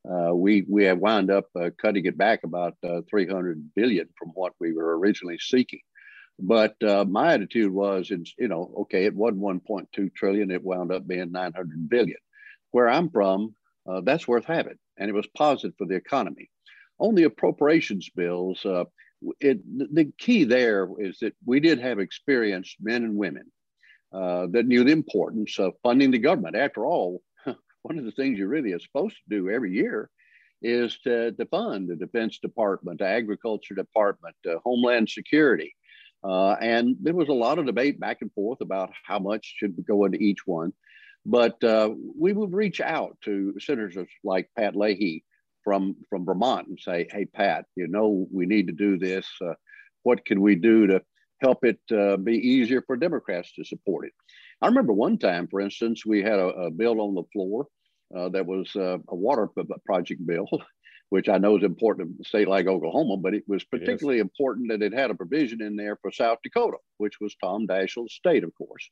uh, 0.09 0.35
we 0.35 0.65
we 0.67 0.83
have 0.83 0.99
wound 0.99 1.31
up 1.31 1.45
uh, 1.55 1.69
cutting 1.81 2.05
it 2.05 2.17
back 2.17 2.43
about 2.43 2.75
uh, 2.83 3.01
300 3.09 3.73
billion 3.73 4.07
from 4.17 4.29
what 4.29 4.53
we 4.59 4.73
were 4.73 4.97
originally 4.97 5.37
seeking. 5.39 5.79
But 6.39 6.81
uh, 6.83 7.05
my 7.05 7.33
attitude 7.33 7.71
was, 7.71 8.09
you 8.09 8.47
know, 8.47 8.73
okay, 8.81 9.05
it 9.05 9.15
was 9.15 9.33
1.2 9.35 10.13
trillion. 10.15 10.51
It 10.51 10.63
wound 10.63 10.91
up 10.91 11.07
being 11.07 11.31
900 11.31 11.89
billion. 11.89 12.17
Where 12.71 12.89
I'm 12.89 13.09
from, 13.11 13.55
uh, 13.87 14.01
that's 14.01 14.27
worth 14.27 14.45
having, 14.45 14.77
and 14.97 15.09
it 15.09 15.13
was 15.13 15.27
positive 15.37 15.75
for 15.77 15.85
the 15.85 15.95
economy. 15.95 16.49
On 16.97 17.15
the 17.15 17.23
appropriations 17.23 18.09
bills, 18.09 18.65
uh, 18.65 18.85
it, 19.39 19.61
the 19.95 20.11
key 20.17 20.43
there 20.43 20.89
is 20.97 21.19
that 21.19 21.35
we 21.45 21.59
did 21.59 21.79
have 21.79 21.99
experienced 21.99 22.77
men 22.81 23.03
and 23.03 23.15
women 23.15 23.51
that 24.11 24.65
knew 24.65 24.83
the 24.83 24.91
importance 24.91 25.59
of 25.59 25.73
funding 25.81 26.11
the 26.11 26.17
government. 26.17 26.55
After 26.55 26.85
all, 26.85 27.21
one 27.83 27.99
of 27.99 28.05
the 28.05 28.11
things 28.11 28.39
you 28.39 28.47
really 28.47 28.73
are 28.73 28.79
supposed 28.79 29.15
to 29.15 29.37
do 29.37 29.49
every 29.49 29.71
year 29.71 30.09
is 30.61 30.97
to, 31.03 31.31
to 31.33 31.45
fund 31.45 31.89
the 31.89 31.95
Defense 31.95 32.39
Department, 32.39 32.99
the 32.99 33.05
Agriculture 33.05 33.75
Department, 33.75 34.35
Homeland 34.63 35.09
Security. 35.09 35.75
Uh, 36.23 36.53
and 36.61 36.95
there 37.01 37.13
was 37.13 37.27
a 37.27 37.33
lot 37.33 37.59
of 37.59 37.65
debate 37.65 37.99
back 37.99 38.21
and 38.21 38.31
forth 38.31 38.61
about 38.61 38.91
how 39.03 39.19
much 39.19 39.55
should 39.57 39.75
go 39.85 40.05
into 40.05 40.17
each 40.17 40.47
one. 40.47 40.71
But 41.25 41.61
uh, 41.63 41.89
we 42.17 42.31
would 42.31 42.53
reach 42.53 42.79
out 42.79 43.17
to 43.25 43.53
senators 43.59 44.07
like 44.23 44.49
Pat 44.57 44.75
Leahy 44.75 45.23
from, 45.63 45.97
from 46.09 46.25
Vermont 46.25 46.67
and 46.67 46.79
say, 46.79 47.07
hey, 47.11 47.25
Pat, 47.25 47.65
you 47.75 47.87
know, 47.87 48.27
we 48.31 48.45
need 48.45 48.67
to 48.67 48.73
do 48.73 48.97
this. 48.97 49.27
Uh, 49.41 49.53
what 50.03 50.25
can 50.25 50.41
we 50.41 50.55
do 50.55 50.87
to 50.87 51.01
help 51.43 51.63
it 51.63 51.79
uh, 51.91 52.17
be 52.17 52.35
easier 52.35 52.81
for 52.81 52.95
Democrats 52.95 53.53
to 53.53 53.65
support 53.65 54.07
it? 54.07 54.13
I 54.61 54.67
remember 54.67 54.93
one 54.93 55.17
time, 55.17 55.47
for 55.47 55.59
instance, 55.59 56.05
we 56.05 56.23
had 56.23 56.39
a, 56.39 56.47
a 56.47 56.71
bill 56.71 57.01
on 57.01 57.15
the 57.15 57.23
floor 57.33 57.67
uh, 58.15 58.29
that 58.29 58.45
was 58.45 58.73
uh, 58.75 58.97
a 59.09 59.15
water 59.15 59.49
project 59.85 60.25
bill, 60.25 60.47
which 61.09 61.29
I 61.29 61.37
know 61.37 61.57
is 61.57 61.63
important 61.63 62.09
in 62.09 62.17
a 62.21 62.27
state 62.27 62.47
like 62.47 62.67
Oklahoma, 62.67 63.17
but 63.17 63.33
it 63.33 63.43
was 63.47 63.63
particularly 63.65 64.17
yes. 64.19 64.23
important 64.23 64.69
that 64.69 64.81
it 64.81 64.93
had 64.93 65.11
a 65.11 65.15
provision 65.15 65.61
in 65.61 65.75
there 65.75 65.97
for 66.01 66.11
South 66.11 66.39
Dakota, 66.43 66.77
which 66.97 67.19
was 67.19 67.35
Tom 67.35 67.67
Daschle's 67.67 68.13
state, 68.13 68.43
of 68.43 68.55
course. 68.55 68.89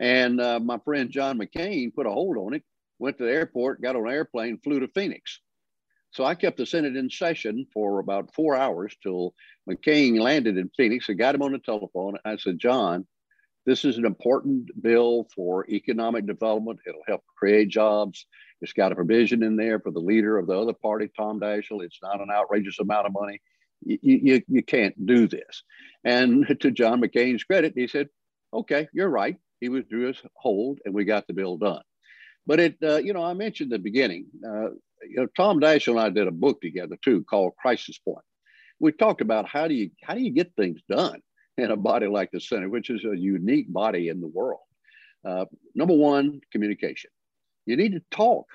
And 0.00 0.40
uh, 0.40 0.60
my 0.60 0.78
friend 0.84 1.10
John 1.10 1.38
McCain 1.38 1.94
put 1.94 2.06
a 2.06 2.10
hold 2.10 2.36
on 2.36 2.54
it, 2.54 2.62
went 2.98 3.18
to 3.18 3.24
the 3.24 3.32
airport, 3.32 3.80
got 3.80 3.96
on 3.96 4.06
an 4.06 4.12
airplane, 4.12 4.58
flew 4.58 4.80
to 4.80 4.88
Phoenix. 4.88 5.40
So 6.16 6.24
I 6.24 6.34
kept 6.34 6.56
the 6.56 6.64
Senate 6.64 6.96
in 6.96 7.10
session 7.10 7.66
for 7.74 7.98
about 7.98 8.32
four 8.34 8.56
hours 8.56 8.96
till 9.02 9.34
McCain 9.68 10.18
landed 10.18 10.56
in 10.56 10.70
Phoenix. 10.74 11.10
I 11.10 11.12
got 11.12 11.34
him 11.34 11.42
on 11.42 11.52
the 11.52 11.58
telephone. 11.58 12.16
I 12.24 12.38
said, 12.38 12.58
John, 12.58 13.06
this 13.66 13.84
is 13.84 13.98
an 13.98 14.06
important 14.06 14.70
bill 14.82 15.28
for 15.36 15.68
economic 15.68 16.26
development. 16.26 16.80
It'll 16.86 17.02
help 17.06 17.22
create 17.36 17.68
jobs. 17.68 18.24
It's 18.62 18.72
got 18.72 18.92
a 18.92 18.94
provision 18.94 19.42
in 19.42 19.56
there 19.56 19.78
for 19.78 19.90
the 19.90 20.00
leader 20.00 20.38
of 20.38 20.46
the 20.46 20.58
other 20.58 20.72
party, 20.72 21.10
Tom 21.14 21.38
Daschle. 21.38 21.84
It's 21.84 21.98
not 22.02 22.22
an 22.22 22.30
outrageous 22.32 22.78
amount 22.78 23.08
of 23.08 23.12
money. 23.12 23.42
You, 23.84 23.98
you, 24.00 24.42
you 24.48 24.62
can't 24.62 24.94
do 25.04 25.28
this. 25.28 25.64
And 26.02 26.46
to 26.60 26.70
John 26.70 27.02
McCain's 27.02 27.44
credit, 27.44 27.74
he 27.76 27.88
said, 27.88 28.08
okay, 28.54 28.88
you're 28.94 29.10
right. 29.10 29.36
He 29.60 29.68
withdrew 29.68 30.06
his 30.06 30.22
hold 30.34 30.78
and 30.86 30.94
we 30.94 31.04
got 31.04 31.26
the 31.26 31.34
bill 31.34 31.58
done. 31.58 31.82
But 32.46 32.60
it, 32.60 32.76
uh, 32.82 32.96
you 32.96 33.12
know, 33.12 33.22
I 33.24 33.34
mentioned 33.34 33.70
the 33.70 33.78
beginning, 33.78 34.26
uh, 34.48 34.68
you 35.08 35.16
know, 35.16 35.26
Tom 35.36 35.60
Daschle 35.60 35.92
and 35.92 36.00
I 36.00 36.10
did 36.10 36.26
a 36.26 36.32
book 36.32 36.60
together 36.60 36.96
too 37.02 37.24
called 37.24 37.54
Crisis 37.60 37.98
Point. 37.98 38.24
We 38.78 38.92
talked 38.92 39.20
about 39.20 39.48
how 39.48 39.68
do 39.68 39.74
you 39.74 39.90
how 40.02 40.14
do 40.14 40.20
you 40.20 40.30
get 40.30 40.52
things 40.56 40.80
done 40.88 41.20
in 41.56 41.70
a 41.70 41.76
body 41.76 42.06
like 42.06 42.30
the 42.30 42.40
Senate, 42.40 42.70
which 42.70 42.90
is 42.90 43.04
a 43.04 43.16
unique 43.16 43.72
body 43.72 44.08
in 44.08 44.20
the 44.20 44.28
world. 44.28 44.60
Uh, 45.24 45.46
number 45.74 45.94
one, 45.94 46.40
communication. 46.52 47.10
You 47.64 47.76
need 47.76 47.92
to 47.92 48.02
talk. 48.10 48.46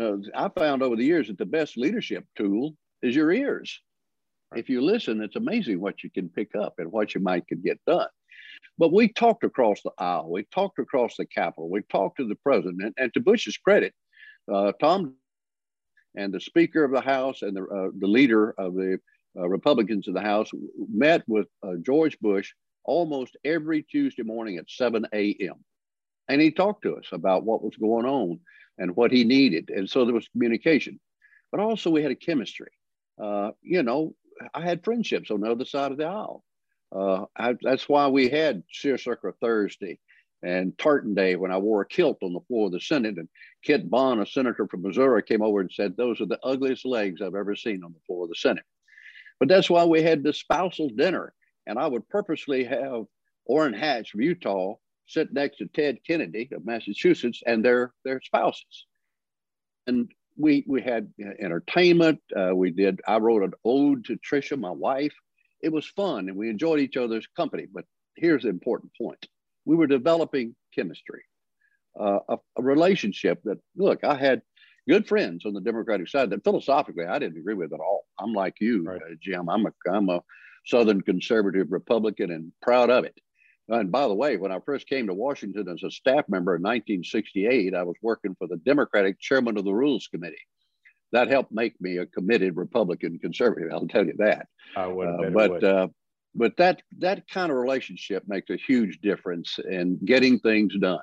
Uh, 0.00 0.16
I 0.34 0.48
found 0.48 0.82
over 0.82 0.96
the 0.96 1.04
years 1.04 1.28
that 1.28 1.38
the 1.38 1.46
best 1.46 1.76
leadership 1.76 2.24
tool 2.36 2.74
is 3.02 3.14
your 3.14 3.30
ears. 3.30 3.80
If 4.56 4.68
you 4.68 4.80
listen, 4.80 5.22
it's 5.22 5.36
amazing 5.36 5.80
what 5.80 6.02
you 6.02 6.10
can 6.10 6.28
pick 6.28 6.56
up 6.56 6.74
and 6.78 6.90
what 6.90 7.14
you 7.14 7.20
might 7.20 7.46
could 7.46 7.62
get 7.62 7.78
done. 7.86 8.08
But 8.78 8.92
we 8.92 9.08
talked 9.08 9.44
across 9.44 9.82
the 9.82 9.92
aisle. 9.98 10.30
We 10.30 10.44
talked 10.44 10.78
across 10.78 11.16
the 11.16 11.26
Capitol. 11.26 11.70
We 11.70 11.82
talked 11.82 12.16
to 12.16 12.26
the 12.26 12.34
president. 12.36 12.82
And, 12.82 12.94
and 12.96 13.14
to 13.14 13.20
Bush's 13.20 13.56
credit, 13.56 13.94
uh, 14.52 14.72
Tom 14.80 15.14
and 16.14 16.32
the 16.32 16.40
Speaker 16.40 16.84
of 16.84 16.90
the 16.90 17.00
House 17.00 17.42
and 17.42 17.56
the, 17.56 17.62
uh, 17.62 17.90
the 17.98 18.06
leader 18.06 18.54
of 18.58 18.74
the 18.74 18.98
uh, 19.38 19.48
Republicans 19.48 20.08
in 20.08 20.14
the 20.14 20.20
House 20.20 20.50
met 20.92 21.22
with 21.28 21.46
uh, 21.62 21.74
George 21.82 22.18
Bush 22.20 22.52
almost 22.84 23.36
every 23.44 23.82
Tuesday 23.82 24.22
morning 24.22 24.56
at 24.56 24.70
7 24.70 25.06
a.m. 25.12 25.64
And 26.28 26.40
he 26.40 26.50
talked 26.50 26.82
to 26.82 26.96
us 26.96 27.06
about 27.12 27.44
what 27.44 27.62
was 27.62 27.76
going 27.76 28.06
on 28.06 28.40
and 28.78 28.96
what 28.96 29.12
he 29.12 29.24
needed. 29.24 29.70
And 29.70 29.88
so 29.88 30.04
there 30.04 30.14
was 30.14 30.28
communication. 30.28 30.98
But 31.50 31.60
also 31.60 31.90
we 31.90 32.02
had 32.02 32.12
a 32.12 32.16
chemistry. 32.16 32.70
Uh, 33.22 33.50
you 33.62 33.82
know, 33.82 34.14
I 34.54 34.62
had 34.62 34.84
friendships 34.84 35.30
on 35.30 35.40
the 35.40 35.50
other 35.50 35.64
side 35.64 35.92
of 35.92 35.98
the 35.98 36.06
aisle. 36.06 36.42
Uh, 36.94 37.26
I, 37.36 37.54
that's 37.60 37.88
why 37.88 38.08
we 38.08 38.28
had 38.28 38.62
Seersucker 38.72 39.34
Thursday 39.40 40.00
and 40.42 40.76
Tartan 40.78 41.14
Day 41.14 41.36
when 41.36 41.52
I 41.52 41.58
wore 41.58 41.82
a 41.82 41.86
kilt 41.86 42.18
on 42.22 42.32
the 42.32 42.40
floor 42.40 42.66
of 42.66 42.72
the 42.72 42.80
Senate. 42.80 43.18
And 43.18 43.28
Kit 43.62 43.90
Bond, 43.90 44.20
a 44.20 44.26
senator 44.26 44.66
from 44.66 44.82
Missouri, 44.82 45.22
came 45.22 45.42
over 45.42 45.60
and 45.60 45.70
said, 45.70 45.96
Those 45.96 46.20
are 46.20 46.26
the 46.26 46.40
ugliest 46.44 46.84
legs 46.84 47.20
I've 47.20 47.34
ever 47.34 47.54
seen 47.54 47.84
on 47.84 47.92
the 47.92 48.00
floor 48.06 48.24
of 48.24 48.30
the 48.30 48.36
Senate. 48.36 48.64
But 49.38 49.48
that's 49.48 49.70
why 49.70 49.84
we 49.84 50.02
had 50.02 50.22
the 50.22 50.32
spousal 50.32 50.90
dinner. 50.90 51.32
And 51.66 51.78
I 51.78 51.86
would 51.86 52.08
purposely 52.08 52.64
have 52.64 53.04
Orrin 53.44 53.74
Hatch 53.74 54.10
from 54.10 54.22
Utah 54.22 54.74
sit 55.06 55.32
next 55.32 55.58
to 55.58 55.66
Ted 55.66 55.98
Kennedy 56.06 56.48
of 56.52 56.64
Massachusetts 56.64 57.42
and 57.46 57.64
their, 57.64 57.92
their 58.04 58.20
spouses. 58.20 58.86
And 59.86 60.10
we 60.36 60.64
we 60.66 60.80
had 60.80 61.12
entertainment. 61.40 62.20
Uh, 62.34 62.54
we 62.54 62.70
did. 62.70 63.00
I 63.06 63.18
wrote 63.18 63.42
an 63.42 63.52
ode 63.64 64.04
to 64.06 64.16
Trisha, 64.16 64.58
my 64.58 64.70
wife. 64.70 65.14
It 65.62 65.72
was 65.72 65.86
fun, 65.86 66.28
and 66.28 66.36
we 66.36 66.48
enjoyed 66.48 66.80
each 66.80 66.96
other's 66.96 67.26
company. 67.36 67.66
But 67.70 67.84
here's 68.16 68.44
the 68.44 68.48
important 68.48 68.92
point: 68.96 69.26
we 69.70 69.76
were 69.76 69.86
developing 69.86 70.56
chemistry, 70.74 71.22
uh, 71.98 72.18
a, 72.28 72.38
a, 72.58 72.62
relationship 72.62 73.40
that 73.44 73.58
look. 73.76 74.02
I 74.02 74.16
had 74.16 74.42
good 74.88 75.06
friends 75.06 75.46
on 75.46 75.54
the 75.54 75.60
Democratic 75.60 76.08
side 76.08 76.30
that 76.30 76.42
philosophically 76.42 77.04
I 77.04 77.20
didn't 77.20 77.38
agree 77.38 77.54
with 77.54 77.72
at 77.72 77.78
all. 77.78 78.04
I'm 78.18 78.32
like 78.32 78.54
you, 78.60 78.82
right. 78.82 79.00
uh, 79.00 79.14
Jim. 79.22 79.48
I'm 79.48 79.66
a 79.66 79.72
I'm 79.88 80.08
a 80.08 80.22
Southern 80.66 81.02
conservative 81.02 81.68
Republican 81.70 82.32
and 82.32 82.50
proud 82.60 82.90
of 82.90 83.04
it. 83.04 83.16
And 83.68 83.92
by 83.92 84.08
the 84.08 84.14
way, 84.14 84.36
when 84.36 84.50
I 84.50 84.58
first 84.66 84.88
came 84.88 85.06
to 85.06 85.14
Washington 85.14 85.68
as 85.68 85.84
a 85.84 85.90
staff 85.92 86.24
member 86.28 86.56
in 86.56 86.62
1968, 86.62 87.72
I 87.72 87.84
was 87.84 87.94
working 88.02 88.34
for 88.40 88.48
the 88.48 88.56
Democratic 88.56 89.20
chairman 89.20 89.56
of 89.56 89.64
the 89.64 89.72
Rules 89.72 90.08
Committee. 90.08 90.46
That 91.12 91.28
helped 91.28 91.52
make 91.52 91.80
me 91.80 91.98
a 91.98 92.06
committed 92.06 92.56
Republican 92.56 93.20
conservative. 93.20 93.70
I'll 93.72 93.86
tell 93.86 94.04
you 94.04 94.14
that. 94.18 94.48
I 94.76 94.88
would, 94.88 95.06
uh, 95.06 95.30
but 95.30 95.62
uh, 95.62 95.88
but 96.34 96.56
that 96.58 96.82
that 96.98 97.28
kind 97.28 97.50
of 97.50 97.58
relationship 97.58 98.24
makes 98.26 98.50
a 98.50 98.56
huge 98.56 99.00
difference 99.00 99.58
in 99.58 99.98
getting 100.04 100.38
things 100.38 100.74
done. 100.80 100.98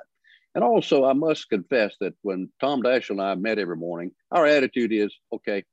And 0.56 0.64
also, 0.64 1.06
I 1.06 1.14
must 1.14 1.50
confess 1.50 1.94
that 2.00 2.14
when 2.24 2.50
Tom 2.60 2.82
Daschle 2.82 3.12
and 3.12 3.22
I 3.22 3.36
met 3.36 3.60
every 3.60 3.76
morning, 3.76 4.12
our 4.32 4.48
attitude 4.48 4.92
is, 4.92 5.14
okay, 5.32 5.64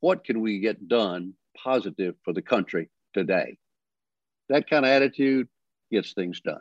what 0.00 0.24
can 0.24 0.42
we 0.42 0.60
get 0.60 0.88
done 0.88 1.32
positive 1.56 2.16
for 2.22 2.34
the 2.34 2.42
country 2.42 2.90
today? 3.14 3.56
That 4.50 4.68
kind 4.68 4.84
of 4.84 4.90
attitude 4.90 5.48
gets 5.90 6.12
things 6.12 6.40
done. 6.40 6.60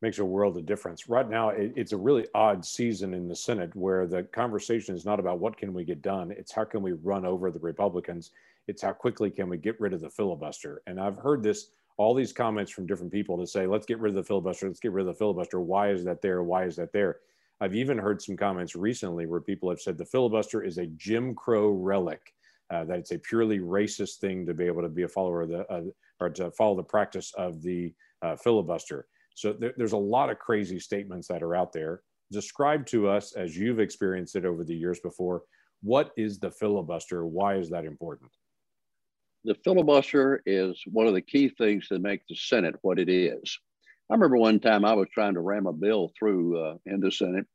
Makes 0.00 0.20
a 0.20 0.24
world 0.24 0.56
of 0.56 0.64
difference. 0.64 1.08
Right 1.08 1.28
now, 1.28 1.50
it, 1.50 1.74
it's 1.76 1.92
a 1.92 1.98
really 1.98 2.26
odd 2.34 2.64
season 2.64 3.12
in 3.14 3.28
the 3.28 3.36
Senate 3.36 3.76
where 3.76 4.06
the 4.06 4.22
conversation 4.22 4.96
is 4.96 5.04
not 5.04 5.20
about 5.20 5.38
what 5.38 5.56
can 5.56 5.74
we 5.74 5.84
get 5.84 6.02
done. 6.02 6.32
It's 6.32 6.52
how 6.52 6.64
can 6.64 6.82
we 6.82 6.92
run 6.92 7.26
over 7.26 7.50
the 7.50 7.60
Republicans. 7.60 8.30
It's 8.68 8.82
how 8.82 8.92
quickly 8.92 9.30
can 9.30 9.48
we 9.48 9.58
get 9.58 9.80
rid 9.80 9.92
of 9.92 10.00
the 10.00 10.10
filibuster. 10.10 10.82
And 10.86 11.00
I've 11.00 11.16
heard 11.16 11.42
this, 11.42 11.68
all 11.96 12.14
these 12.14 12.32
comments 12.32 12.70
from 12.70 12.86
different 12.86 13.12
people 13.12 13.38
to 13.38 13.46
say, 13.46 13.66
let's 13.66 13.86
get 13.86 13.98
rid 13.98 14.10
of 14.10 14.16
the 14.16 14.24
filibuster. 14.24 14.66
Let's 14.66 14.80
get 14.80 14.92
rid 14.92 15.06
of 15.06 15.14
the 15.14 15.18
filibuster. 15.18 15.60
Why 15.60 15.90
is 15.90 16.04
that 16.04 16.22
there? 16.22 16.42
Why 16.42 16.64
is 16.64 16.76
that 16.76 16.92
there? 16.92 17.18
I've 17.60 17.74
even 17.74 17.98
heard 17.98 18.20
some 18.20 18.36
comments 18.36 18.74
recently 18.74 19.26
where 19.26 19.40
people 19.40 19.68
have 19.70 19.80
said 19.80 19.96
the 19.96 20.04
filibuster 20.04 20.62
is 20.62 20.78
a 20.78 20.86
Jim 20.86 21.34
Crow 21.34 21.70
relic. 21.70 22.34
Uh, 22.72 22.84
that 22.84 22.98
it's 22.98 23.12
a 23.12 23.18
purely 23.18 23.58
racist 23.58 24.16
thing 24.16 24.46
to 24.46 24.54
be 24.54 24.64
able 24.64 24.80
to 24.80 24.88
be 24.88 25.02
a 25.02 25.08
follower 25.08 25.42
of 25.42 25.50
the 25.50 25.70
uh, 25.70 25.82
or 26.20 26.30
to 26.30 26.50
follow 26.52 26.74
the 26.74 26.82
practice 26.82 27.32
of 27.36 27.60
the 27.62 27.92
uh, 28.22 28.34
filibuster. 28.34 29.06
So 29.34 29.52
there, 29.52 29.74
there's 29.76 29.92
a 29.92 29.96
lot 29.98 30.30
of 30.30 30.38
crazy 30.38 30.78
statements 30.78 31.28
that 31.28 31.42
are 31.42 31.54
out 31.54 31.72
there. 31.72 32.00
Describe 32.30 32.86
to 32.86 33.08
us, 33.08 33.32
as 33.32 33.56
you've 33.56 33.80
experienced 33.80 34.36
it 34.36 34.46
over 34.46 34.64
the 34.64 34.74
years 34.74 35.00
before, 35.00 35.42
what 35.82 36.12
is 36.16 36.38
the 36.38 36.50
filibuster? 36.50 37.26
Why 37.26 37.56
is 37.56 37.68
that 37.70 37.84
important? 37.84 38.30
The 39.44 39.56
filibuster 39.64 40.40
is 40.46 40.80
one 40.86 41.08
of 41.08 41.14
the 41.14 41.20
key 41.20 41.48
things 41.48 41.88
that 41.90 42.00
make 42.00 42.22
the 42.28 42.36
Senate 42.36 42.76
what 42.82 43.00
it 43.00 43.08
is. 43.08 43.58
I 44.08 44.14
remember 44.14 44.36
one 44.36 44.60
time 44.60 44.84
I 44.84 44.94
was 44.94 45.08
trying 45.12 45.34
to 45.34 45.40
ram 45.40 45.66
a 45.66 45.72
bill 45.72 46.12
through 46.16 46.60
uh, 46.62 46.76
in 46.86 47.00
the 47.00 47.10
Senate, 47.10 47.46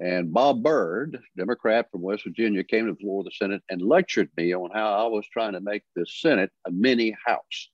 and 0.00 0.32
Bob 0.32 0.64
Byrd, 0.64 1.20
Democrat 1.36 1.86
from 1.92 2.02
West 2.02 2.24
Virginia, 2.24 2.64
came 2.64 2.86
to 2.86 2.92
the 2.92 2.98
floor 2.98 3.20
of 3.20 3.26
the 3.26 3.30
Senate 3.30 3.62
and 3.70 3.80
lectured 3.80 4.28
me 4.36 4.54
on 4.54 4.70
how 4.74 5.06
I 5.06 5.06
was 5.06 5.24
trying 5.28 5.52
to 5.52 5.60
make 5.60 5.84
the 5.94 6.04
Senate 6.06 6.50
a 6.66 6.72
mini 6.72 7.16
House. 7.24 7.70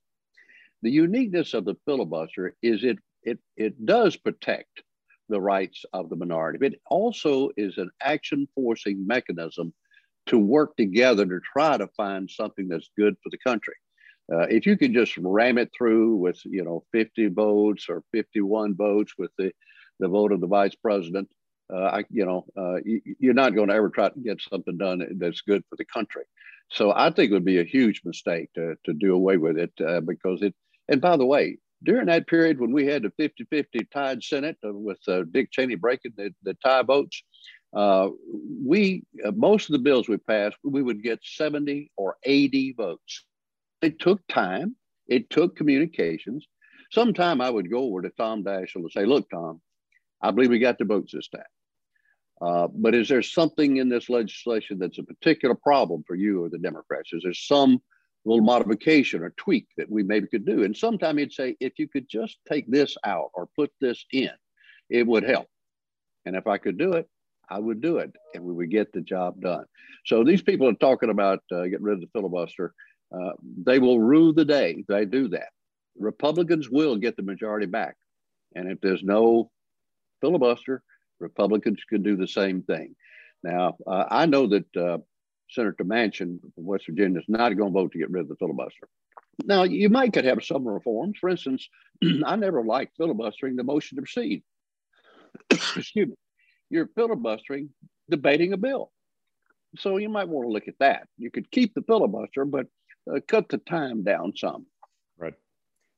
The 0.83 0.91
uniqueness 0.91 1.55
of 1.55 1.65
the 1.65 1.75
filibuster 1.85 2.55
is 2.61 2.83
it, 2.83 2.99
it, 3.23 3.39
it 3.57 3.85
does 3.87 4.15
protect 4.15 4.83
the 5.29 5.41
rights 5.41 5.83
of 5.93 6.09
the 6.09 6.15
minority, 6.15 6.59
but 6.59 6.73
it 6.73 6.81
also 6.91 7.49
is 7.57 7.79
an 7.79 7.89
action 8.01 8.47
forcing 8.53 9.07
mechanism 9.07 9.73
to 10.27 10.37
work 10.37 10.75
together 10.77 11.25
to 11.25 11.39
try 11.39 11.77
to 11.77 11.87
find 11.95 12.29
something 12.29 12.67
that's 12.67 12.89
good 12.97 13.15
for 13.23 13.29
the 13.29 13.37
country. 13.37 13.75
Uh, 14.31 14.47
if 14.49 14.65
you 14.65 14.77
can 14.77 14.93
just 14.93 15.17
ram 15.17 15.57
it 15.57 15.69
through 15.77 16.15
with 16.15 16.39
you 16.45 16.63
know 16.63 16.83
50 16.91 17.27
votes 17.27 17.87
or 17.89 18.03
51 18.13 18.75
votes 18.75 19.13
with 19.17 19.31
the, 19.37 19.51
the 19.99 20.07
vote 20.07 20.31
of 20.31 20.39
the 20.39 20.47
vice 20.47 20.75
president, 20.75 21.29
uh, 21.73 21.85
I, 21.85 22.05
you 22.09 22.25
know 22.25 22.45
uh, 22.57 22.77
you, 22.85 23.31
are 23.31 23.33
not 23.33 23.55
going 23.55 23.67
to 23.67 23.75
ever 23.75 23.89
try 23.89 24.09
to 24.09 24.19
get 24.19 24.41
something 24.41 24.77
done 24.77 25.05
that's 25.17 25.41
good 25.41 25.63
for 25.69 25.75
the 25.75 25.85
country. 25.85 26.23
So 26.71 26.93
I 26.95 27.11
think 27.11 27.29
it 27.29 27.33
would 27.33 27.45
be 27.45 27.59
a 27.59 27.65
huge 27.65 28.01
mistake 28.05 28.49
to, 28.55 28.75
to 28.85 28.93
do 28.93 29.13
away 29.13 29.37
with 29.37 29.57
it 29.57 29.73
uh, 29.85 29.99
because 29.99 30.41
it 30.41 30.55
and 30.87 31.01
by 31.01 31.17
the 31.17 31.25
way, 31.25 31.57
during 31.83 32.05
that 32.05 32.27
period 32.27 32.59
when 32.59 32.71
we 32.71 32.85
had 32.85 33.03
the 33.03 33.11
50 33.17 33.45
50 33.49 33.87
tied 33.93 34.23
Senate 34.23 34.57
uh, 34.65 34.73
with 34.73 34.99
uh, 35.07 35.23
Dick 35.31 35.51
Cheney 35.51 35.75
breaking 35.75 36.13
the, 36.15 36.33
the 36.43 36.55
tie 36.63 36.83
votes, 36.83 37.23
uh, 37.75 38.09
we, 38.63 39.03
uh, 39.25 39.31
most 39.31 39.69
of 39.69 39.73
the 39.73 39.79
bills 39.79 40.07
we 40.07 40.17
passed, 40.17 40.57
we 40.63 40.81
would 40.81 41.03
get 41.03 41.19
70 41.23 41.91
or 41.97 42.17
80 42.23 42.73
votes. 42.77 43.25
It 43.81 43.99
took 43.99 44.25
time, 44.27 44.75
it 45.07 45.29
took 45.29 45.55
communications. 45.55 46.45
Sometime 46.91 47.41
I 47.41 47.49
would 47.49 47.71
go 47.71 47.79
over 47.85 48.01
to 48.03 48.11
Tom 48.11 48.43
Daschle 48.43 48.75
and 48.75 48.91
say, 48.91 49.05
Look, 49.05 49.29
Tom, 49.29 49.61
I 50.21 50.31
believe 50.31 50.51
we 50.51 50.59
got 50.59 50.77
the 50.77 50.85
votes 50.85 51.13
this 51.13 51.27
time. 51.29 51.43
Uh, 52.41 52.67
but 52.73 52.93
is 52.93 53.09
there 53.09 53.21
something 53.21 53.77
in 53.77 53.89
this 53.89 54.09
legislation 54.09 54.77
that's 54.77 54.99
a 54.99 55.03
particular 55.03 55.55
problem 55.55 56.03
for 56.05 56.15
you 56.15 56.43
or 56.43 56.49
the 56.49 56.57
Democrats? 56.57 57.13
Is 57.13 57.23
there 57.23 57.33
some 57.33 57.81
little 58.25 58.43
modification 58.43 59.21
or 59.21 59.31
tweak 59.31 59.67
that 59.77 59.89
we 59.89 60.03
maybe 60.03 60.27
could 60.27 60.45
do. 60.45 60.63
And 60.63 60.75
sometimes 60.75 61.19
he'd 61.19 61.33
say, 61.33 61.55
if 61.59 61.73
you 61.77 61.87
could 61.87 62.07
just 62.09 62.37
take 62.49 62.69
this 62.69 62.95
out 63.05 63.29
or 63.33 63.49
put 63.55 63.71
this 63.81 64.05
in, 64.11 64.31
it 64.89 65.05
would 65.05 65.23
help. 65.23 65.47
And 66.25 66.35
if 66.35 66.47
I 66.47 66.57
could 66.57 66.77
do 66.77 66.93
it, 66.93 67.07
I 67.49 67.59
would 67.59 67.81
do 67.81 67.97
it 67.97 68.11
and 68.33 68.43
we 68.43 68.53
would 68.53 68.71
get 68.71 68.91
the 68.93 69.01
job 69.01 69.41
done. 69.41 69.65
So 70.05 70.23
these 70.23 70.41
people 70.41 70.67
are 70.67 70.73
talking 70.73 71.09
about 71.09 71.43
uh, 71.51 71.63
getting 71.63 71.83
rid 71.83 71.95
of 71.95 72.01
the 72.01 72.09
filibuster. 72.13 72.73
Uh, 73.13 73.31
they 73.63 73.79
will 73.79 73.99
rue 73.99 74.33
the 74.33 74.45
day 74.45 74.83
they 74.87 75.05
do 75.05 75.27
that. 75.29 75.49
Republicans 75.97 76.69
will 76.69 76.95
get 76.95 77.15
the 77.15 77.23
majority 77.23 77.67
back. 77.67 77.95
And 78.55 78.71
if 78.71 78.81
there's 78.81 79.03
no 79.03 79.51
filibuster, 80.21 80.81
Republicans 81.19 81.79
can 81.87 82.01
do 82.01 82.15
the 82.15 82.27
same 82.27 82.63
thing. 82.63 82.95
Now, 83.43 83.77
uh, 83.85 84.05
I 84.09 84.25
know 84.25 84.47
that 84.47 84.75
uh, 84.75 84.97
Senator 85.49 85.83
Manchin 85.83 86.39
from 86.55 86.65
West 86.65 86.85
Virginia 86.87 87.19
is 87.19 87.25
not 87.27 87.49
going 87.57 87.71
to 87.71 87.79
vote 87.79 87.91
to 87.91 87.99
get 87.99 88.09
rid 88.09 88.21
of 88.21 88.29
the 88.29 88.35
filibuster. 88.35 88.87
Now, 89.45 89.63
you 89.63 89.89
might 89.89 90.13
could 90.13 90.25
have 90.25 90.43
some 90.43 90.67
reforms. 90.67 91.17
For 91.19 91.29
instance, 91.29 91.67
I 92.25 92.35
never 92.35 92.63
liked 92.63 92.97
filibustering 92.97 93.55
the 93.55 93.63
motion 93.63 93.97
to 93.97 94.01
proceed. 94.03 94.43
Excuse 95.49 96.09
me. 96.09 96.15
You're 96.69 96.89
filibustering 96.95 97.69
debating 98.09 98.53
a 98.53 98.57
bill. 98.57 98.91
So 99.77 99.97
you 99.97 100.09
might 100.09 100.27
want 100.27 100.47
to 100.47 100.51
look 100.51 100.67
at 100.67 100.77
that. 100.79 101.07
You 101.17 101.31
could 101.31 101.49
keep 101.51 101.73
the 101.73 101.81
filibuster, 101.81 102.45
but 102.45 102.67
uh, 103.11 103.19
cut 103.27 103.49
the 103.49 103.57
time 103.59 104.03
down 104.03 104.33
some. 104.35 104.65
Right. 105.17 105.33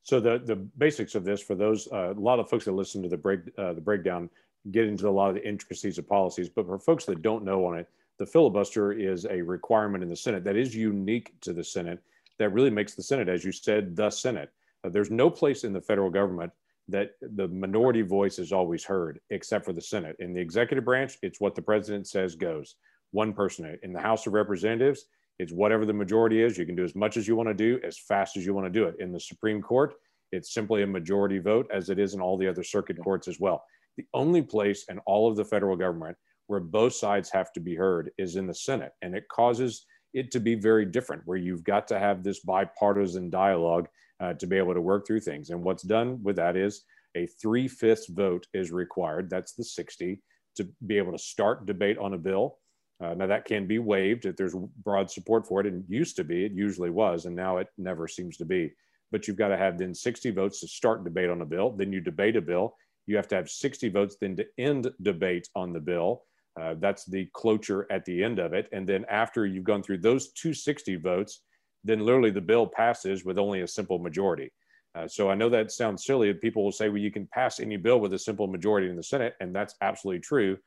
So 0.04 0.20
the 0.20 0.42
the 0.44 0.56
basics 0.56 1.16
of 1.16 1.24
this 1.24 1.42
for 1.42 1.56
those 1.56 1.88
uh, 1.92 2.14
a 2.14 2.20
lot 2.20 2.40
of 2.40 2.50
folks 2.50 2.66
that 2.66 2.72
listen 2.72 3.04
to 3.04 3.10
the 3.10 3.18
break 3.18 3.42
uh, 3.58 3.74
the 3.74 3.82
breakdown 3.82 4.30
get 4.72 4.88
into 4.88 5.08
a 5.08 5.12
lot 5.12 5.30
of 5.30 5.36
the 5.36 5.48
intricacies 5.48 5.98
of 5.98 6.08
policies, 6.08 6.50
but 6.50 6.66
for 6.66 6.80
folks 6.80 7.06
that 7.06 7.22
don't 7.22 7.44
know 7.44 7.66
on 7.66 7.78
it, 7.78 7.88
the 8.18 8.26
filibuster 8.26 8.94
is 8.94 9.26
a 9.26 9.42
requirement 9.42 10.04
in 10.04 10.10
the 10.10 10.16
Senate 10.16 10.44
that 10.44 10.56
is 10.56 10.76
unique 10.76 11.40
to 11.42 11.54
the 11.54 11.64
Senate 11.64 12.02
that 12.40 12.50
really 12.50 12.70
makes 12.70 12.96
the 12.96 13.04
Senate, 13.04 13.30
as 13.30 13.46
you 13.46 13.52
said, 13.52 13.96
the 13.96 14.10
Senate. 14.10 14.52
Uh, 14.84 14.90
there's 14.90 15.12
no 15.12 15.30
place 15.30 15.64
in 15.64 15.74
the 15.74 15.82
federal 15.82 16.10
government 16.10 16.52
that 16.88 17.12
the 17.22 17.48
minority 17.48 18.02
voice 18.02 18.38
is 18.38 18.52
always 18.52 18.84
heard, 18.84 19.20
except 19.30 19.66
for 19.66 19.74
the 19.74 19.82
Senate. 19.82 20.16
In 20.20 20.34
the 20.34 20.42
executive 20.42 20.86
branch, 20.86 21.18
it's 21.22 21.42
what 21.42 21.56
the 21.56 21.62
president 21.62 22.08
says 22.08 22.36
goes. 22.36 22.76
One 23.12 23.34
person. 23.34 23.78
In 23.82 23.94
the 23.94 24.00
House 24.00 24.28
of 24.28 24.34
Representatives, 24.34 25.06
it's 25.40 25.52
whatever 25.52 25.86
the 25.86 25.94
majority 25.94 26.42
is. 26.42 26.58
You 26.58 26.66
can 26.66 26.76
do 26.76 26.84
as 26.84 26.96
much 26.96 27.18
as 27.18 27.28
you 27.28 27.36
want 27.36 27.50
to 27.50 27.54
do, 27.54 27.80
as 27.84 27.98
fast 27.98 28.38
as 28.38 28.46
you 28.46 28.54
want 28.54 28.68
to 28.68 28.80
do 28.80 28.86
it. 28.86 28.96
In 29.00 29.12
the 29.12 29.20
Supreme 29.20 29.62
Court, 29.62 29.94
it's 30.32 30.54
simply 30.54 30.84
a 30.84 30.88
majority 30.88 31.40
vote, 31.40 31.68
as 31.74 31.90
it 31.90 32.00
is 32.00 32.14
in 32.14 32.22
all 32.22 32.38
the 32.38 32.48
other 32.48 32.64
circuit 32.64 32.98
courts 33.04 33.28
as 33.28 33.40
well. 33.40 33.64
The 33.98 34.06
only 34.14 34.42
place 34.42 34.86
in 34.90 35.00
all 35.00 35.30
of 35.30 35.38
the 35.38 35.46
federal 35.46 35.76
government 35.76 36.18
where 36.48 36.60
both 36.60 36.94
sides 36.94 37.30
have 37.32 37.52
to 37.54 37.60
be 37.60 37.76
heard 37.76 38.12
is 38.18 38.36
in 38.36 38.46
the 38.46 38.54
Senate. 38.54 38.92
And 39.02 39.16
it 39.16 39.28
causes 39.30 39.86
it 40.16 40.32
to 40.32 40.40
be 40.40 40.56
very 40.56 40.86
different, 40.86 41.22
where 41.26 41.38
you've 41.38 41.66
got 41.66 41.88
to 41.90 42.00
have 42.00 42.24
this 42.24 42.40
bipartisan 42.40 43.30
dialogue 43.30 43.88
uh, 44.22 44.34
to 44.34 44.48
be 44.48 44.58
able 44.58 44.74
to 44.74 44.82
work 44.82 45.06
through 45.06 45.20
things. 45.20 45.50
And 45.50 45.62
what's 45.62 45.84
done 45.84 46.24
with 46.24 46.38
that 46.38 46.56
is 46.56 46.86
a 47.16 47.28
three 47.28 47.68
fifths 47.68 48.08
vote 48.08 48.48
is 48.54 48.72
required. 48.72 49.30
That's 49.30 49.54
the 49.54 49.64
60 49.64 50.22
to 50.56 50.68
be 50.88 50.98
able 50.98 51.12
to 51.12 51.18
start 51.18 51.66
debate 51.66 51.98
on 51.98 52.14
a 52.14 52.18
bill. 52.18 52.58
Uh, 53.04 53.14
now, 53.14 53.28
that 53.28 53.44
can 53.44 53.68
be 53.68 53.78
waived 53.78 54.26
if 54.26 54.38
there's 54.38 54.56
broad 54.84 55.12
support 55.12 55.46
for 55.46 55.60
it. 55.60 55.68
And 55.68 55.84
used 55.90 56.16
to 56.16 56.24
be, 56.24 56.46
it 56.46 56.54
usually 56.54 56.90
was, 56.90 57.26
and 57.26 57.36
now 57.36 57.58
it 57.58 57.68
never 57.78 58.08
seems 58.08 58.38
to 58.38 58.46
be. 58.46 58.72
But 59.12 59.28
you've 59.28 59.38
got 59.38 59.50
to 59.50 59.58
have 59.58 59.78
then 59.78 59.94
60 59.94 60.32
votes 60.32 60.62
to 60.62 60.68
start 60.68 61.04
debate 61.04 61.30
on 61.30 61.42
a 61.42 61.46
bill. 61.46 61.72
Then 61.72 61.92
you 61.92 62.00
debate 62.00 62.38
a 62.38 62.42
bill. 62.42 62.76
You 63.06 63.18
have 63.18 63.28
to 63.28 63.36
have 63.36 63.50
60 63.50 63.90
votes 63.90 64.16
then 64.20 64.38
to 64.38 64.46
end 64.58 64.90
debate 65.02 65.50
on 65.56 65.74
the 65.74 65.80
bill. 65.82 66.24
Uh, 66.60 66.76
that's 66.80 67.06
the 67.06 67.28
cloture 67.34 67.86
at 67.92 68.06
the 68.06 68.24
end 68.24 68.40
of 68.40 68.54
it. 68.54 68.68
And 68.72 68.88
then 68.88 69.06
after 69.10 69.46
you've 69.46 69.66
gone 69.66 69.84
through 69.84 69.98
those 70.00 70.32
260 70.34 70.96
votes, 70.98 71.42
then 71.84 72.00
literally 72.00 72.32
the 72.32 72.42
bill 72.42 72.66
passes 72.66 73.26
with 73.26 73.38
only 73.38 73.62
a 73.62 73.68
simple 73.68 74.00
majority. 74.00 74.52
Uh, 74.96 75.08
so 75.08 75.30
I 75.30 75.36
know 75.36 75.50
that 75.50 75.72
sounds 75.72 76.06
silly. 76.06 76.34
People 76.34 76.64
will 76.64 76.72
say, 76.72 76.88
well, 76.88 76.98
you 76.98 77.12
can 77.12 77.28
pass 77.28 77.60
any 77.60 77.76
bill 77.76 78.00
with 78.00 78.14
a 78.14 78.20
simple 78.20 78.48
majority 78.48 78.90
in 78.90 78.96
the 78.96 79.04
Senate. 79.04 79.36
And 79.42 79.54
that's 79.54 79.76
absolutely 79.82 80.22
true 80.22 80.58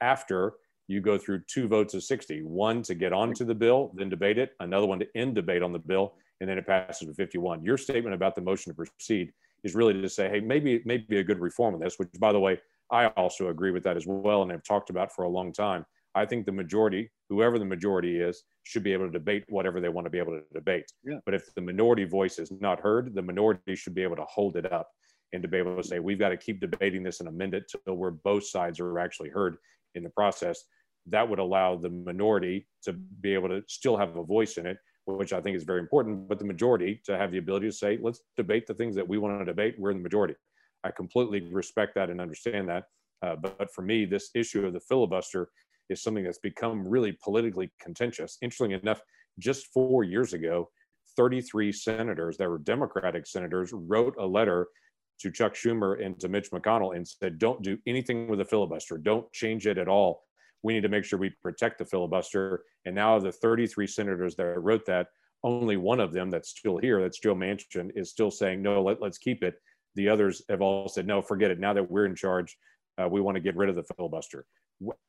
after 0.00 0.54
you 0.88 1.00
go 1.00 1.18
through 1.18 1.42
two 1.46 1.66
votes 1.66 1.94
of 1.94 2.02
60 2.02 2.42
one 2.42 2.82
to 2.82 2.94
get 2.94 3.12
onto 3.12 3.44
the 3.44 3.54
bill, 3.54 3.92
then 3.94 4.08
debate 4.08 4.38
it, 4.38 4.52
another 4.60 4.86
one 4.86 4.98
to 5.00 5.08
end 5.14 5.34
debate 5.34 5.62
on 5.62 5.72
the 5.72 5.78
bill, 5.78 6.14
and 6.40 6.48
then 6.48 6.58
it 6.58 6.66
passes 6.66 7.06
with 7.06 7.16
51. 7.16 7.64
Your 7.64 7.78
statement 7.78 8.14
about 8.14 8.34
the 8.34 8.40
motion 8.40 8.72
to 8.72 8.76
proceed 8.76 9.32
is 9.64 9.74
really 9.74 9.94
to 9.94 10.08
say, 10.08 10.28
hey, 10.28 10.40
maybe, 10.40 10.82
maybe 10.84 11.18
a 11.18 11.24
good 11.24 11.38
reform 11.38 11.74
on 11.74 11.80
this, 11.80 11.98
which, 11.98 12.08
by 12.18 12.32
the 12.32 12.40
way, 12.40 12.60
I 12.92 13.06
also 13.06 13.48
agree 13.48 13.70
with 13.70 13.82
that 13.84 13.96
as 13.96 14.06
well 14.06 14.42
and 14.42 14.50
have 14.52 14.62
talked 14.62 14.90
about 14.90 15.12
for 15.12 15.24
a 15.24 15.28
long 15.28 15.52
time. 15.52 15.84
I 16.14 16.26
think 16.26 16.44
the 16.44 16.52
majority, 16.52 17.10
whoever 17.30 17.58
the 17.58 17.64
majority 17.64 18.20
is, 18.20 18.44
should 18.64 18.82
be 18.82 18.92
able 18.92 19.06
to 19.06 19.12
debate 19.12 19.44
whatever 19.48 19.80
they 19.80 19.88
want 19.88 20.04
to 20.04 20.10
be 20.10 20.18
able 20.18 20.38
to 20.38 20.42
debate. 20.52 20.84
Yeah. 21.02 21.18
But 21.24 21.34
if 21.34 21.52
the 21.54 21.62
minority 21.62 22.04
voice 22.04 22.38
is 22.38 22.52
not 22.60 22.80
heard, 22.80 23.14
the 23.14 23.22
minority 23.22 23.74
should 23.74 23.94
be 23.94 24.02
able 24.02 24.16
to 24.16 24.26
hold 24.28 24.56
it 24.56 24.70
up 24.70 24.90
and 25.32 25.42
to 25.42 25.48
be 25.48 25.56
able 25.56 25.76
to 25.76 25.82
say, 25.82 25.98
we've 26.00 26.18
got 26.18 26.28
to 26.28 26.36
keep 26.36 26.60
debating 26.60 27.02
this 27.02 27.20
and 27.20 27.28
amend 27.30 27.54
it 27.54 27.64
to 27.86 27.94
where 27.94 28.10
both 28.10 28.46
sides 28.46 28.78
are 28.78 28.98
actually 28.98 29.30
heard 29.30 29.56
in 29.94 30.02
the 30.02 30.10
process. 30.10 30.62
That 31.06 31.26
would 31.26 31.38
allow 31.38 31.76
the 31.76 31.88
minority 31.88 32.68
to 32.84 32.92
be 32.92 33.32
able 33.32 33.48
to 33.48 33.62
still 33.66 33.96
have 33.96 34.16
a 34.16 34.22
voice 34.22 34.58
in 34.58 34.66
it, 34.66 34.76
which 35.06 35.32
I 35.32 35.40
think 35.40 35.56
is 35.56 35.64
very 35.64 35.80
important, 35.80 36.28
but 36.28 36.38
the 36.38 36.44
majority 36.44 37.00
to 37.06 37.16
have 37.16 37.32
the 37.32 37.38
ability 37.38 37.68
to 37.68 37.72
say, 37.72 37.98
let's 38.00 38.20
debate 38.36 38.66
the 38.66 38.74
things 38.74 38.94
that 38.96 39.08
we 39.08 39.16
want 39.16 39.40
to 39.40 39.44
debate. 39.46 39.76
We're 39.78 39.90
in 39.90 39.96
the 39.96 40.02
majority. 40.02 40.34
I 40.84 40.90
completely 40.90 41.48
respect 41.52 41.94
that 41.94 42.10
and 42.10 42.20
understand 42.20 42.68
that. 42.68 42.84
Uh, 43.22 43.36
but, 43.36 43.58
but 43.58 43.72
for 43.72 43.82
me, 43.82 44.04
this 44.04 44.30
issue 44.34 44.66
of 44.66 44.72
the 44.72 44.80
filibuster 44.80 45.48
is 45.88 46.02
something 46.02 46.24
that's 46.24 46.38
become 46.38 46.86
really 46.86 47.16
politically 47.22 47.72
contentious. 47.80 48.38
Interestingly 48.42 48.80
enough, 48.80 49.00
just 49.38 49.66
four 49.72 50.04
years 50.04 50.32
ago, 50.32 50.68
33 51.16 51.72
senators 51.72 52.36
that 52.38 52.48
were 52.48 52.58
Democratic 52.58 53.26
senators 53.26 53.72
wrote 53.72 54.14
a 54.18 54.26
letter 54.26 54.66
to 55.20 55.30
Chuck 55.30 55.54
Schumer 55.54 56.04
and 56.04 56.18
to 56.20 56.28
Mitch 56.28 56.50
McConnell 56.50 56.96
and 56.96 57.06
said, 57.06 57.38
don't 57.38 57.62
do 57.62 57.78
anything 57.86 58.28
with 58.28 58.38
the 58.38 58.44
filibuster. 58.44 58.98
Don't 58.98 59.30
change 59.32 59.66
it 59.66 59.78
at 59.78 59.88
all. 59.88 60.24
We 60.62 60.72
need 60.72 60.82
to 60.82 60.88
make 60.88 61.04
sure 61.04 61.18
we 61.18 61.30
protect 61.42 61.78
the 61.78 61.84
filibuster. 61.84 62.64
And 62.86 62.94
now 62.94 63.18
the 63.18 63.32
33 63.32 63.86
senators 63.86 64.34
that 64.36 64.60
wrote 64.60 64.86
that, 64.86 65.08
only 65.44 65.76
one 65.76 66.00
of 66.00 66.12
them 66.12 66.30
that's 66.30 66.50
still 66.50 66.78
here, 66.78 67.00
that's 67.00 67.18
Joe 67.18 67.34
Manchin, 67.34 67.90
is 67.96 68.10
still 68.10 68.30
saying, 68.30 68.62
no, 68.62 68.82
let, 68.82 69.02
let's 69.02 69.18
keep 69.18 69.42
it. 69.42 69.56
The 69.94 70.08
others 70.08 70.42
have 70.48 70.62
all 70.62 70.88
said, 70.88 71.06
no, 71.06 71.22
forget 71.22 71.50
it. 71.50 71.60
Now 71.60 71.74
that 71.74 71.90
we're 71.90 72.06
in 72.06 72.14
charge, 72.14 72.56
uh, 73.00 73.08
we 73.08 73.20
want 73.20 73.36
to 73.36 73.40
get 73.40 73.56
rid 73.56 73.68
of 73.68 73.76
the 73.76 73.84
filibuster. 73.94 74.44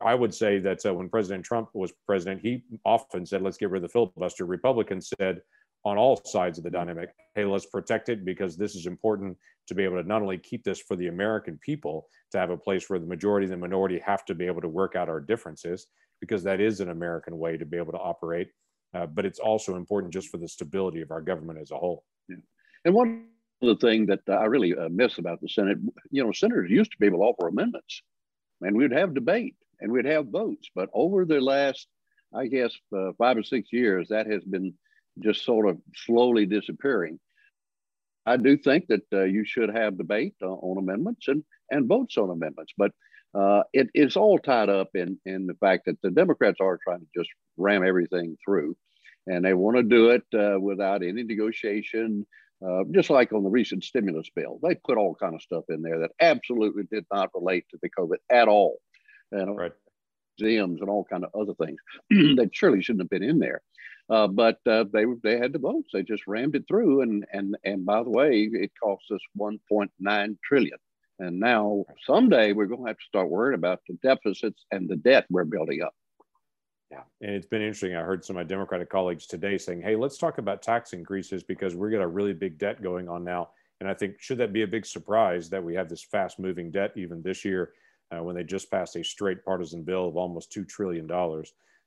I 0.01 0.13
would 0.13 0.33
say 0.33 0.59
that 0.59 0.85
uh, 0.85 0.93
when 0.93 1.09
President 1.09 1.43
Trump 1.43 1.69
was 1.73 1.91
president, 2.05 2.41
he 2.41 2.63
often 2.85 3.25
said, 3.25 3.41
let's 3.41 3.57
get 3.57 3.69
rid 3.69 3.83
of 3.83 3.89
the 3.89 3.93
filibuster. 3.93 4.45
Republicans 4.45 5.11
said 5.17 5.41
on 5.83 5.97
all 5.97 6.21
sides 6.25 6.57
of 6.57 6.63
the 6.63 6.69
dynamic, 6.69 7.09
hey, 7.35 7.45
let's 7.45 7.65
protect 7.65 8.09
it 8.09 8.23
because 8.23 8.55
this 8.55 8.75
is 8.75 8.85
important 8.85 9.37
to 9.67 9.75
be 9.75 9.83
able 9.83 10.01
to 10.01 10.07
not 10.07 10.21
only 10.21 10.37
keep 10.37 10.63
this 10.63 10.79
for 10.79 10.95
the 10.95 11.07
American 11.07 11.57
people, 11.61 12.07
to 12.31 12.37
have 12.37 12.51
a 12.51 12.57
place 12.57 12.89
where 12.89 12.99
the 12.99 13.05
majority 13.05 13.45
and 13.45 13.53
the 13.53 13.57
minority 13.57 13.99
have 14.05 14.23
to 14.25 14.35
be 14.35 14.45
able 14.45 14.61
to 14.61 14.69
work 14.69 14.95
out 14.95 15.09
our 15.09 15.19
differences, 15.19 15.87
because 16.21 16.43
that 16.43 16.61
is 16.61 16.79
an 16.79 16.89
American 16.89 17.37
way 17.37 17.57
to 17.57 17.65
be 17.65 17.77
able 17.77 17.91
to 17.91 17.97
operate. 17.99 18.49
Uh, 18.93 19.07
but 19.07 19.25
it's 19.25 19.39
also 19.39 19.75
important 19.75 20.13
just 20.13 20.29
for 20.29 20.37
the 20.37 20.47
stability 20.47 21.01
of 21.01 21.11
our 21.11 21.21
government 21.21 21.59
as 21.59 21.71
a 21.71 21.77
whole. 21.77 22.03
Yeah. 22.29 22.37
And 22.85 22.93
one 22.93 23.25
the 23.63 23.75
thing 23.75 24.07
that 24.07 24.21
I 24.27 24.45
really 24.45 24.75
uh, 24.75 24.89
miss 24.89 25.17
about 25.17 25.41
the 25.41 25.49
Senate, 25.49 25.77
you 26.11 26.23
know, 26.23 26.31
senators 26.31 26.69
used 26.69 26.91
to 26.91 26.97
be 26.99 27.07
able 27.07 27.19
to 27.19 27.25
offer 27.25 27.47
amendments 27.47 28.01
and 28.61 28.75
we'd 28.75 28.91
have 28.91 29.13
debate 29.13 29.55
and 29.79 29.91
we'd 29.91 30.05
have 30.05 30.27
votes. 30.27 30.69
But 30.73 30.89
over 30.93 31.25
the 31.25 31.39
last, 31.39 31.87
I 32.33 32.47
guess, 32.47 32.73
uh, 32.95 33.11
five 33.17 33.37
or 33.37 33.43
six 33.43 33.71
years, 33.71 34.09
that 34.09 34.27
has 34.27 34.43
been 34.43 34.73
just 35.19 35.45
sort 35.45 35.67
of 35.69 35.77
slowly 35.95 36.45
disappearing. 36.45 37.19
I 38.25 38.37
do 38.37 38.57
think 38.57 38.87
that 38.87 39.03
uh, 39.11 39.23
you 39.23 39.45
should 39.45 39.69
have 39.75 39.97
debate 39.97 40.35
uh, 40.41 40.47
on 40.47 40.77
amendments 40.77 41.27
and, 41.27 41.43
and 41.69 41.87
votes 41.87 42.17
on 42.17 42.29
amendments, 42.29 42.73
but 42.77 42.91
uh, 43.35 43.63
it, 43.73 43.89
it's 43.93 44.15
all 44.15 44.39
tied 44.39 44.69
up 44.69 44.89
in, 44.93 45.19
in 45.25 45.47
the 45.47 45.55
fact 45.55 45.85
that 45.85 46.01
the 46.01 46.11
Democrats 46.11 46.59
are 46.61 46.79
trying 46.83 46.99
to 46.99 47.07
just 47.15 47.29
ram 47.57 47.83
everything 47.83 48.37
through 48.45 48.75
and 49.27 49.43
they 49.43 49.53
want 49.53 49.77
to 49.77 49.83
do 49.83 50.09
it 50.09 50.23
uh, 50.33 50.59
without 50.59 51.03
any 51.03 51.23
negotiation 51.23 52.25
uh, 52.65 52.83
just 52.91 53.09
like 53.09 53.33
on 53.33 53.43
the 53.43 53.49
recent 53.49 53.83
stimulus 53.83 54.29
bill, 54.35 54.59
they 54.63 54.75
put 54.75 54.97
all 54.97 55.15
kind 55.15 55.35
of 55.35 55.41
stuff 55.41 55.65
in 55.69 55.81
there 55.81 55.99
that 55.99 56.11
absolutely 56.19 56.83
did 56.91 57.05
not 57.11 57.31
relate 57.33 57.65
to 57.69 57.77
the 57.81 57.89
COVID 57.89 58.17
at 58.31 58.47
all, 58.47 58.77
and 59.31 59.57
right. 59.57 59.73
museums 60.39 60.81
and 60.81 60.89
all 60.89 61.05
kind 61.05 61.25
of 61.25 61.31
other 61.39 61.53
things 61.55 61.79
that 62.37 62.49
surely 62.53 62.81
shouldn't 62.81 63.01
have 63.01 63.09
been 63.09 63.27
in 63.27 63.39
there. 63.39 63.61
Uh, 64.09 64.27
but 64.27 64.59
uh, 64.67 64.83
they 64.91 65.05
they 65.23 65.37
had 65.37 65.53
the 65.53 65.59
votes. 65.59 65.89
They 65.93 66.03
just 66.03 66.27
rammed 66.27 66.55
it 66.55 66.65
through, 66.67 67.01
and 67.01 67.25
and 67.31 67.57
and 67.63 67.85
by 67.85 68.03
the 68.03 68.09
way, 68.09 68.49
it 68.51 68.71
cost 68.81 69.03
us 69.11 69.21
1.9 69.37 70.37
trillion. 70.43 70.77
And 71.19 71.39
now 71.39 71.85
someday 72.05 72.53
we're 72.53 72.65
going 72.65 72.81
to 72.81 72.87
have 72.87 72.97
to 72.97 73.05
start 73.05 73.29
worrying 73.29 73.57
about 73.57 73.81
the 73.87 73.97
deficits 74.03 74.65
and 74.71 74.89
the 74.89 74.95
debt 74.95 75.25
we're 75.29 75.45
building 75.45 75.81
up. 75.81 75.93
Yeah. 76.93 77.27
And 77.27 77.35
it's 77.35 77.47
been 77.47 77.61
interesting. 77.61 77.95
I 77.95 78.03
heard 78.03 78.23
some 78.23 78.35
of 78.35 78.41
my 78.41 78.47
Democratic 78.47 78.87
colleagues 78.87 79.25
today 79.25 79.57
saying, 79.57 79.81
hey, 79.81 79.95
let's 79.95 80.19
talk 80.19 80.37
about 80.37 80.61
tax 80.61 80.93
increases 80.93 81.41
because 81.41 81.75
we're 81.75 81.89
got 81.89 82.03
a 82.03 82.07
really 82.07 82.33
big 82.33 82.59
debt 82.59 82.83
going 82.83 83.09
on 83.09 83.23
now. 83.23 83.49
And 83.79 83.89
I 83.89 83.95
think, 83.95 84.21
should 84.21 84.37
that 84.37 84.53
be 84.53 84.61
a 84.61 84.67
big 84.67 84.85
surprise 84.85 85.49
that 85.49 85.63
we 85.63 85.73
have 85.73 85.89
this 85.89 86.03
fast 86.03 86.37
moving 86.37 86.69
debt 86.69 86.91
even 86.95 87.23
this 87.23 87.43
year 87.43 87.71
uh, 88.11 88.21
when 88.21 88.35
they 88.35 88.43
just 88.43 88.69
passed 88.69 88.95
a 88.95 89.03
straight 89.03 89.43
partisan 89.43 89.81
bill 89.81 90.07
of 90.07 90.17
almost 90.17 90.51
$2 90.51 90.69
trillion? 90.69 91.09
Uh, 91.09 91.41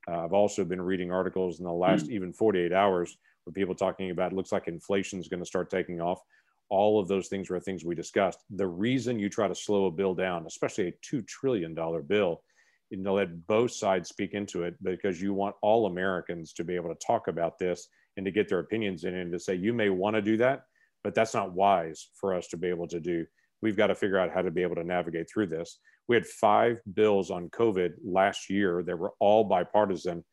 I've 0.09 0.33
also 0.33 0.65
been 0.65 0.83
reading 0.83 1.13
articles 1.13 1.61
in 1.61 1.65
the 1.65 1.73
last 1.73 2.07
mm. 2.07 2.11
even 2.11 2.33
48 2.33 2.73
hours 2.73 3.17
with 3.45 3.55
people 3.55 3.77
talking 3.77 4.11
about 4.11 4.33
it 4.33 4.35
looks 4.35 4.51
like 4.51 4.67
inflation 4.67 5.21
is 5.21 5.29
going 5.29 5.41
to 5.41 5.47
start 5.47 5.71
taking 5.71 6.01
off. 6.01 6.21
All 6.69 6.99
of 6.99 7.07
those 7.07 7.29
things 7.29 7.49
were 7.49 7.61
things 7.61 7.85
we 7.85 7.95
discussed. 7.95 8.41
The 8.51 8.67
reason 8.67 9.21
you 9.21 9.29
try 9.29 9.47
to 9.47 9.55
slow 9.55 9.87
a 9.87 9.91
bill 9.93 10.15
down, 10.15 10.47
especially 10.47 10.89
a 10.89 10.93
$2 11.15 11.25
trillion 11.29 11.77
bill, 12.09 12.43
know, 12.91 13.15
let 13.15 13.47
both 13.47 13.73
sides 13.73 14.09
speak 14.09 14.35
into 14.35 14.63
it 14.63 14.75
because 14.83 15.21
you 15.21 15.35
want 15.35 15.57
all 15.63 15.87
Americans 15.87 16.53
to 16.55 16.65
be 16.65 16.75
able 16.77 16.89
to 16.89 17.07
talk 17.07 17.29
about 17.29 17.59
this 17.59 17.89
and 18.17 18.25
to 18.25 18.33
get 18.33 18.49
their 18.49 18.61
opinions 18.61 19.05
in 19.05 19.15
and 19.15 19.33
to 19.33 19.39
say, 19.39 19.55
you 19.55 19.73
may 19.73 19.91
want 19.91 20.17
to 20.17 20.23
do 20.23 20.37
that, 20.37 20.63
but 21.03 21.15
that's 21.15 21.35
not 21.35 21.53
wise 21.53 22.09
for 22.19 22.35
us 22.35 22.49
to 22.49 22.57
be 22.57 22.69
able 22.69 22.89
to 22.89 23.01
do. 23.01 23.27
We've 23.63 23.77
got 23.77 23.89
to 23.89 23.95
figure 23.95 24.19
out 24.19 24.33
how 24.33 24.43
to 24.43 24.51
be 24.51 24.63
able 24.63 24.77
to 24.77 24.85
navigate 24.85 25.29
through 25.33 25.49
this. 25.49 25.79
We 26.09 26.17
had 26.17 26.27
five 26.27 26.79
bills 26.95 27.31
on 27.31 27.51
COVID 27.51 27.95
last 28.05 28.49
year 28.49 28.83
that 28.85 28.99
were 28.99 29.15
all 29.19 29.45
bipartisan. 29.45 30.25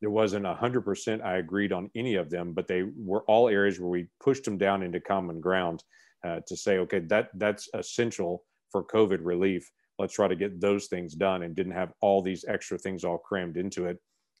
There 0.00 0.10
wasn't 0.10 0.46
100% 0.46 1.22
I 1.22 1.36
agreed 1.36 1.72
on 1.72 1.90
any 1.94 2.16
of 2.16 2.28
them, 2.28 2.54
but 2.54 2.66
they 2.66 2.82
were 2.82 3.22
all 3.28 3.48
areas 3.48 3.78
where 3.78 3.90
we 3.90 4.08
pushed 4.20 4.44
them 4.44 4.58
down 4.58 4.82
into 4.82 5.00
common 5.00 5.40
ground 5.40 5.84
uh, 6.26 6.40
to 6.48 6.56
say, 6.56 6.78
okay, 6.78 7.00
that 7.00 7.28
that's 7.34 7.68
essential 7.74 8.44
for 8.70 8.84
COVID 8.84 9.20
relief 9.22 9.70
let's 10.02 10.14
try 10.14 10.26
to 10.26 10.36
get 10.36 10.60
those 10.60 10.86
things 10.86 11.14
done 11.14 11.44
and 11.44 11.54
didn't 11.54 11.72
have 11.72 11.92
all 12.00 12.20
these 12.20 12.44
extra 12.48 12.76
things 12.76 13.04
all 13.04 13.18
crammed 13.18 13.56
into 13.56 13.86
it 13.86 13.96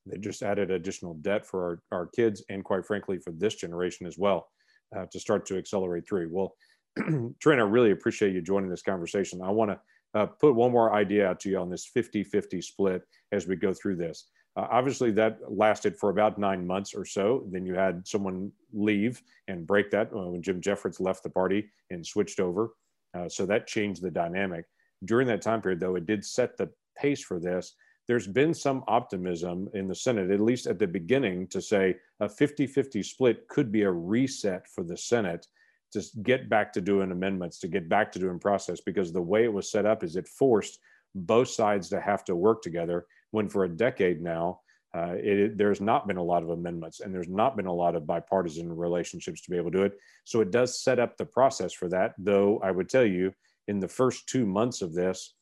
they 0.06 0.18
just 0.18 0.42
added 0.42 0.70
additional 0.70 1.14
debt 1.14 1.46
for 1.46 1.80
our, 1.92 1.98
our 2.00 2.06
kids 2.08 2.44
and 2.50 2.64
quite 2.64 2.84
frankly 2.84 3.18
for 3.18 3.30
this 3.30 3.54
generation 3.54 4.04
as 4.06 4.18
well 4.18 4.48
uh, 4.96 5.06
to 5.12 5.20
start 5.20 5.46
to 5.46 5.56
accelerate 5.56 6.06
through 6.06 6.28
well 6.32 6.54
trent 7.40 7.60
i 7.60 7.64
really 7.64 7.92
appreciate 7.92 8.34
you 8.34 8.42
joining 8.42 8.68
this 8.68 8.82
conversation 8.82 9.40
i 9.40 9.50
want 9.50 9.70
to 9.70 9.78
uh, 10.14 10.26
put 10.26 10.54
one 10.54 10.72
more 10.72 10.92
idea 10.92 11.26
out 11.26 11.40
to 11.40 11.48
you 11.48 11.58
on 11.58 11.70
this 11.70 11.88
50-50 11.96 12.62
split 12.62 13.02
as 13.30 13.46
we 13.46 13.56
go 13.56 13.72
through 13.72 13.96
this 13.96 14.28
Uh, 14.54 14.68
obviously, 14.70 15.10
that 15.10 15.38
lasted 15.48 15.96
for 15.96 16.10
about 16.10 16.38
nine 16.38 16.66
months 16.66 16.94
or 16.94 17.06
so. 17.06 17.48
Then 17.50 17.64
you 17.64 17.74
had 17.74 18.06
someone 18.06 18.52
leave 18.72 19.22
and 19.48 19.66
break 19.66 19.90
that 19.90 20.12
uh, 20.12 20.28
when 20.28 20.42
Jim 20.42 20.60
Jeffords 20.60 21.00
left 21.00 21.22
the 21.22 21.30
party 21.30 21.70
and 21.90 22.04
switched 22.04 22.38
over. 22.38 22.74
Uh, 23.14 23.28
so 23.28 23.46
that 23.46 23.66
changed 23.66 24.02
the 24.02 24.10
dynamic. 24.10 24.64
During 25.04 25.26
that 25.28 25.42
time 25.42 25.62
period, 25.62 25.80
though, 25.80 25.96
it 25.96 26.06
did 26.06 26.24
set 26.24 26.56
the 26.56 26.70
pace 26.96 27.22
for 27.22 27.40
this. 27.40 27.74
There's 28.08 28.26
been 28.26 28.52
some 28.52 28.84
optimism 28.88 29.68
in 29.74 29.86
the 29.86 29.94
Senate, 29.94 30.30
at 30.30 30.40
least 30.40 30.66
at 30.66 30.78
the 30.78 30.86
beginning, 30.86 31.46
to 31.48 31.62
say 31.62 31.96
a 32.20 32.28
50 32.28 32.66
50 32.66 33.02
split 33.02 33.48
could 33.48 33.70
be 33.70 33.82
a 33.82 33.90
reset 33.90 34.66
for 34.68 34.82
the 34.82 34.96
Senate 34.96 35.46
to 35.92 36.02
get 36.22 36.48
back 36.48 36.72
to 36.72 36.80
doing 36.80 37.12
amendments, 37.12 37.58
to 37.60 37.68
get 37.68 37.88
back 37.88 38.10
to 38.12 38.18
doing 38.18 38.38
process, 38.38 38.80
because 38.80 39.12
the 39.12 39.22
way 39.22 39.44
it 39.44 39.52
was 39.52 39.70
set 39.70 39.86
up 39.86 40.02
is 40.02 40.16
it 40.16 40.26
forced 40.26 40.78
both 41.14 41.48
sides 41.48 41.88
to 41.90 42.00
have 42.00 42.24
to 42.24 42.34
work 42.34 42.62
together 42.62 43.06
when 43.30 43.48
for 43.48 43.64
a 43.64 43.68
decade 43.68 44.22
now, 44.22 44.60
uh, 44.94 45.14
it, 45.16 45.56
there's 45.56 45.80
not 45.80 46.06
been 46.06 46.18
a 46.18 46.22
lot 46.22 46.42
of 46.42 46.50
amendments 46.50 47.00
and 47.00 47.14
there's 47.14 47.28
not 47.28 47.56
been 47.56 47.66
a 47.66 47.72
lot 47.72 47.94
of 47.94 48.06
bipartisan 48.06 48.70
relationships 48.70 49.40
to 49.40 49.50
be 49.50 49.56
able 49.56 49.70
to 49.70 49.78
do 49.78 49.84
it. 49.84 49.98
So 50.24 50.40
it 50.40 50.50
does 50.50 50.82
set 50.82 50.98
up 50.98 51.16
the 51.16 51.24
process 51.24 51.72
for 51.72 51.88
that. 51.88 52.12
Though 52.18 52.60
I 52.62 52.70
would 52.70 52.88
tell 52.88 53.04
you, 53.04 53.32
in 53.68 53.80
the 53.80 53.88
first 53.88 54.28
two 54.28 54.46
months 54.46 54.82
of 54.82 54.92
this, 54.94 55.34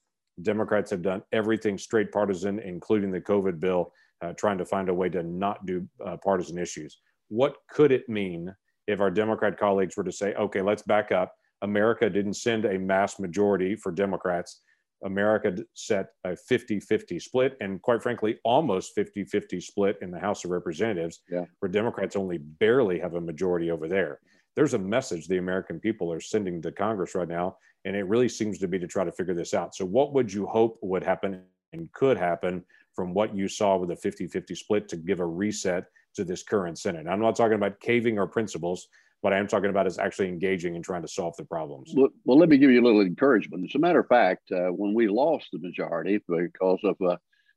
Democrats 0.43 0.91
have 0.91 1.03
done 1.03 1.23
everything 1.33 1.77
straight 1.77 2.13
partisan, 2.13 2.59
including 2.61 3.11
the 3.11 3.21
COVID 3.21 3.61
bill, 3.61 3.93
uh, 4.23 4.33
trying 4.35 4.59
to 4.59 4.65
find 4.65 4.89
a 4.89 4.95
way 4.95 5.09
to 5.09 5.23
not 5.23 5.67
do 5.67 5.87
uh, 6.05 6.17
partisan 6.23 6.59
issues. 6.59 6.99
What 7.29 7.57
could 7.71 7.93
it 7.93 8.09
mean 8.09 8.55
if 8.87 9.01
our 9.01 9.11
Democrat 9.11 9.59
colleagues 9.59 9.97
were 9.97 10.05
to 10.05 10.13
say, 10.13 10.35
okay, 10.35 10.63
let's 10.63 10.83
back 10.83 11.13
up? 11.13 11.35
America 11.63 12.09
didn't 12.09 12.35
send 12.35 12.65
a 12.65 12.79
mass 12.79 13.19
majority 13.19 13.77
for 13.77 13.93
Democrats 13.93 14.63
America 15.05 15.57
set 15.75 16.09
a 16.25 16.37
50 16.37 16.81
50 16.81 17.19
split, 17.19 17.57
and 17.61 17.81
quite 17.83 18.03
frankly, 18.03 18.39
almost 18.45 18.95
50 18.95 19.25
50 19.25 19.61
split 19.61 19.97
in 20.03 20.11
the 20.11 20.19
House 20.19 20.45
of 20.45 20.51
Representatives, 20.51 21.23
yeah. 21.31 21.45
where 21.61 21.71
Democrats 21.71 22.17
only 22.17 22.39
barely 22.39 22.99
have 22.99 23.15
a 23.15 23.21
majority 23.21 23.71
over 23.71 23.89
there. 23.89 24.21
There's 24.57 24.75
a 24.75 24.79
message 24.79 25.27
the 25.27 25.39
American 25.39 25.81
people 25.81 26.13
are 26.13 26.21
sending 26.21 26.61
to 26.63 26.73
Congress 26.73 27.15
right 27.15 27.29
now, 27.29 27.57
and 27.85 27.97
it 27.97 28.07
really 28.07 28.29
seems 28.29 28.59
to 28.59 28.69
be 28.69 28.79
to 28.79 28.87
try 28.87 29.05
to 29.05 29.13
figure 29.13 29.35
this 29.35 29.55
out. 29.55 29.75
So, 29.75 29.85
what 29.85 30.13
would 30.13 30.33
you 30.33 30.47
hope 30.47 30.79
would 30.83 31.03
happen 31.03 31.43
and 31.73 31.91
could 31.93 32.17
happen 32.17 32.65
from 32.95 33.15
what 33.15 33.35
you 33.35 33.49
saw 33.49 33.77
with 33.77 33.91
a 33.91 33.97
50 33.97 34.27
50 34.27 34.55
split 34.55 34.89
to 34.89 34.97
give 34.97 35.21
a 35.21 35.27
reset 35.27 35.85
to 36.15 36.25
this 36.25 36.43
current 36.43 36.79
Senate? 36.79 37.07
I'm 37.09 37.21
not 37.21 37.37
talking 37.37 37.55
about 37.55 37.81
caving 37.81 38.19
our 38.19 38.27
principles. 38.27 38.89
What 39.23 39.35
I 39.35 39.39
am 39.39 39.47
talking 39.47 39.69
about 39.69 39.87
is 39.87 39.99
actually 39.99 40.29
engaging 40.29 40.77
and 40.77 40.85
trying 40.85 41.03
to 41.03 41.09
solve 41.09 41.37
the 41.37 41.45
problems. 41.45 41.93
Well, 41.95 42.09
well 42.25 42.39
let 42.39 42.49
me 42.49 42.57
give 42.57 42.71
you 42.71 42.81
a 42.81 42.87
little 42.87 43.03
encouragement. 43.03 43.65
As 43.65 43.75
a 43.75 43.79
matter 43.79 44.01
of 44.01 44.09
fact, 44.09 44.51
uh, 44.51 44.69
when 44.69 44.95
we 44.95 45.09
lost 45.09 45.49
the 45.53 45.59
majority 45.59 46.21
because 46.27 46.81
of 46.85 46.97
uh, 47.07 47.17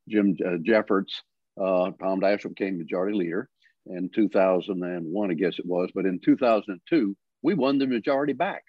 Jim 0.10 0.36
uh, 0.46 0.58
Jeffords, 0.62 1.24
uh, 1.58 1.92
Tom 2.02 2.20
Daschle 2.20 2.50
became 2.50 2.78
majority 2.78 3.18
leader 3.18 3.50
in 3.86 4.10
2001, 4.14 5.32
I 5.32 5.34
guess 5.34 5.60
it 5.60 5.66
was. 5.66 5.90
But 5.96 6.06
in 6.06 6.20
2002, 6.20 7.16
we 7.42 7.54
won 7.54 7.78
the 7.78 7.88
majority 7.88 8.34
back. 8.34 8.64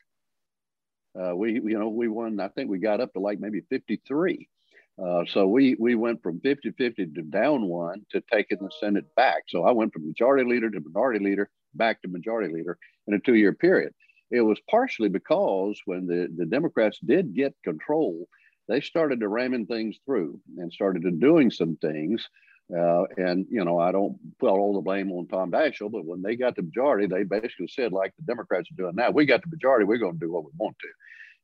Uh, 1.19 1.35
we, 1.37 1.55
you 1.55 1.79
know, 1.79 1.89
we 1.89 2.09
won. 2.09 2.41
I 2.41 2.49
think 2.49 2.71
we 2.71 2.79
got 2.79 3.01
up 3.01 3.13
to 3.13 3.21
like 3.21 3.41
maybe 3.41 3.63
53. 3.71 4.49
Uh, 5.03 5.25
so 5.27 5.47
we 5.47 5.77
we 5.79 5.97
went 5.97 6.23
from 6.23 6.41
50-50 6.41 7.15
to 7.15 7.23
down 7.23 7.67
one 7.67 8.07
to 8.11 8.23
taking 8.33 8.59
the 8.61 8.71
Senate 8.79 9.13
back. 9.17 9.43
So 9.49 9.65
I 9.65 9.73
went 9.73 9.93
from 9.93 10.07
majority 10.07 10.49
leader 10.49 10.71
to 10.71 10.81
minority 10.81 11.25
leader 11.25 11.51
back 11.75 12.01
to 12.03 12.09
majority 12.09 12.53
leader 12.55 12.79
in 13.09 13.15
a 13.15 13.19
two-year 13.19 13.53
period. 13.55 13.93
It 14.31 14.41
was 14.43 14.59
partially 14.71 15.09
because 15.09 15.81
when 15.85 16.07
the, 16.07 16.29
the 16.37 16.47
Democrats 16.47 16.99
did 17.05 17.35
get 17.35 17.55
control, 17.65 18.27
they 18.69 18.81
started 18.81 19.21
to 19.21 19.29
ramming 19.29 19.67
things 19.67 19.97
through 20.07 20.41
and 20.59 20.73
started 20.73 21.03
to 21.03 21.11
doing 21.11 21.51
some 21.51 21.77
things. 21.77 22.29
Uh, 22.73 23.05
and 23.19 23.47
you 23.51 23.65
know, 23.65 23.79
I 23.79 23.93
don't 23.93 24.17
put 24.39 24.49
all 24.49 24.75
the 24.75 24.81
blame 24.81 25.13
on 25.13 25.27
Tom 25.29 25.51
Daschle, 25.51 25.93
but 25.93 26.05
when 26.05 26.23
they 26.23 26.35
got 26.35 26.57
the 26.57 26.63
majority, 26.63 27.07
they 27.07 27.23
basically 27.25 27.69
said, 27.69 27.93
like 27.93 28.13
the 28.17 28.25
Democrats 28.25 28.71
are 28.71 28.83
doing 28.83 28.95
now, 28.97 29.11
we 29.11 29.27
got 29.27 29.43
the 29.43 29.51
majority, 29.51 29.85
we're 29.85 29.99
going 29.99 30.19
to 30.19 30.27
do 30.27 30.33
what 30.33 30.45
we 30.45 30.51
want 30.57 30.77
to, 30.81 30.89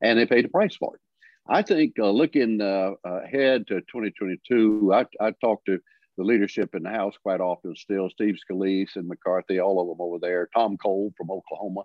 and 0.07 0.19
they 0.19 0.27
paid 0.27 0.45
the 0.45 0.49
price 0.49 0.77
for 0.77 0.95
it. 0.95 1.01
I 1.47 1.63
think 1.63 1.99
uh, 1.99 2.11
looking 2.11 2.61
uh, 2.61 2.93
ahead 3.05 3.67
to 3.69 3.81
2022, 3.81 4.93
I, 4.95 5.05
I 5.21 5.33
talked 5.43 5.67
to 5.67 5.79
the 6.17 6.25
leadership 6.25 6.75
in 6.75 6.85
the 6.85 6.91
House 6.91 7.15
quite 7.23 7.41
often 7.41 7.75
still, 7.77 8.09
Steve 8.11 8.37
Scalise 8.37 8.97
and 8.97 9.09
McCarthy, 9.09 9.59
all 9.59 9.81
of 9.81 9.89
them 9.89 10.05
over 10.05 10.19
there, 10.21 10.49
Tom 10.55 10.77
Cole 10.77 11.13
from 11.17 11.31
Oklahoma. 11.31 11.83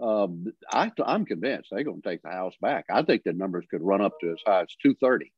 Um, 0.00 0.46
I, 0.72 0.90
am 1.06 1.24
convinced 1.24 1.68
they're 1.70 1.84
going 1.84 2.00
to 2.00 2.08
take 2.08 2.22
the 2.22 2.30
House 2.30 2.54
back. 2.60 2.86
I 2.90 3.02
think 3.02 3.22
the 3.24 3.32
numbers 3.32 3.66
could 3.70 3.82
run 3.82 4.00
up 4.00 4.12
to 4.20 4.30
as 4.30 4.38
high 4.46 4.62
as 4.62 4.74
230. 4.82 5.32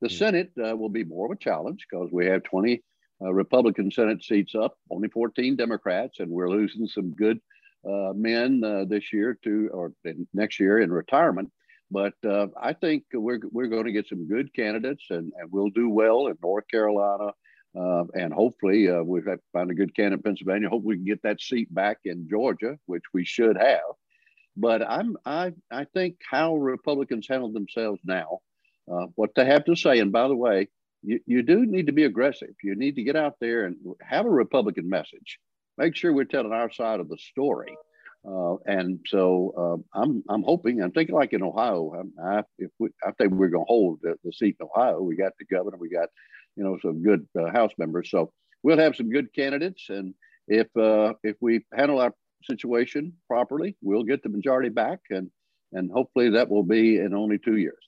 The 0.00 0.08
mm-hmm. 0.08 0.16
Senate 0.16 0.52
uh, 0.62 0.76
will 0.76 0.88
be 0.88 1.04
more 1.04 1.26
of 1.26 1.32
a 1.32 1.36
challenge 1.36 1.86
because 1.90 2.10
we 2.12 2.26
have 2.26 2.42
20 2.44 2.82
uh, 3.20 3.32
Republican 3.32 3.90
Senate 3.90 4.22
seats 4.22 4.54
up, 4.54 4.76
only 4.90 5.08
14 5.08 5.56
Democrats, 5.56 6.20
and 6.20 6.30
we're 6.30 6.50
losing 6.50 6.86
some 6.86 7.10
good 7.12 7.40
uh, 7.88 8.12
men 8.14 8.62
uh, 8.64 8.84
this 8.88 9.12
year 9.12 9.38
to 9.44 9.70
or 9.72 9.92
next 10.32 10.60
year 10.60 10.80
in 10.80 10.92
retirement. 10.92 11.50
But 11.90 12.14
uh, 12.24 12.48
I 12.60 12.74
think 12.74 13.04
we're, 13.12 13.40
we're 13.50 13.68
going 13.68 13.86
to 13.86 13.92
get 13.92 14.08
some 14.08 14.28
good 14.28 14.52
candidates 14.54 15.04
and, 15.10 15.32
and 15.38 15.50
we'll 15.50 15.70
do 15.70 15.88
well 15.88 16.26
in 16.26 16.36
North 16.42 16.68
Carolina. 16.70 17.32
Uh, 17.78 18.04
and 18.14 18.32
hopefully, 18.32 18.90
uh, 18.90 19.02
we've 19.02 19.28
found 19.52 19.70
a 19.70 19.74
good 19.74 19.94
candidate 19.94 20.18
in 20.18 20.22
Pennsylvania. 20.22 20.68
Hope 20.68 20.84
we 20.84 20.96
can 20.96 21.04
get 21.04 21.22
that 21.22 21.40
seat 21.40 21.72
back 21.72 21.98
in 22.04 22.28
Georgia, 22.28 22.78
which 22.86 23.04
we 23.12 23.24
should 23.24 23.56
have. 23.56 23.80
But 24.56 24.82
I'm, 24.82 25.16
I, 25.24 25.52
I 25.70 25.84
think 25.84 26.16
how 26.28 26.56
Republicans 26.56 27.26
handle 27.28 27.52
themselves 27.52 28.00
now, 28.04 28.40
uh, 28.90 29.06
what 29.14 29.30
they 29.34 29.44
have 29.44 29.64
to 29.66 29.76
say, 29.76 29.98
and 29.98 30.12
by 30.12 30.28
the 30.28 30.36
way, 30.36 30.68
you, 31.02 31.20
you 31.26 31.42
do 31.42 31.64
need 31.64 31.86
to 31.86 31.92
be 31.92 32.04
aggressive. 32.04 32.54
You 32.62 32.74
need 32.74 32.96
to 32.96 33.02
get 33.02 33.16
out 33.16 33.34
there 33.40 33.66
and 33.66 33.76
have 34.02 34.26
a 34.26 34.30
Republican 34.30 34.88
message. 34.88 35.38
Make 35.76 35.94
sure 35.94 36.12
we're 36.12 36.24
telling 36.24 36.52
our 36.52 36.70
side 36.72 37.00
of 37.00 37.08
the 37.08 37.18
story. 37.18 37.76
Uh, 38.28 38.56
and 38.66 38.98
so 39.06 39.54
uh, 39.94 40.00
I'm 40.00 40.24
I'm 40.28 40.42
hoping 40.42 40.82
I'm 40.82 40.90
thinking 40.90 41.14
like 41.14 41.32
in 41.32 41.42
Ohio. 41.42 42.04
I, 42.22 42.42
if 42.58 42.70
we, 42.78 42.88
I 43.06 43.12
think 43.12 43.32
we're 43.32 43.48
going 43.48 43.64
to 43.64 43.68
hold 43.68 44.00
the, 44.02 44.16
the, 44.24 44.32
seat 44.32 44.56
in 44.60 44.66
Ohio. 44.66 45.00
We 45.00 45.16
got 45.16 45.32
the 45.38 45.44
governor. 45.44 45.76
We 45.78 45.88
got 45.88 46.08
you 46.56 46.64
know 46.64 46.78
some 46.82 47.02
good 47.02 47.26
uh, 47.38 47.50
House 47.52 47.72
members. 47.78 48.10
So 48.10 48.32
we'll 48.64 48.78
have 48.78 48.96
some 48.96 49.08
good 49.08 49.32
candidates. 49.32 49.86
And 49.88 50.14
if 50.48 50.66
uh, 50.76 51.14
if 51.22 51.36
we 51.40 51.64
handle 51.72 52.00
our 52.00 52.12
situation 52.42 53.12
properly, 53.28 53.76
we'll 53.82 54.02
get 54.02 54.24
the 54.24 54.30
majority 54.30 54.68
back. 54.68 54.98
And 55.10 55.30
and 55.72 55.90
hopefully 55.90 56.30
that 56.30 56.50
will 56.50 56.64
be 56.64 56.96
in 56.96 57.14
only 57.14 57.38
two 57.38 57.56
years. 57.56 57.87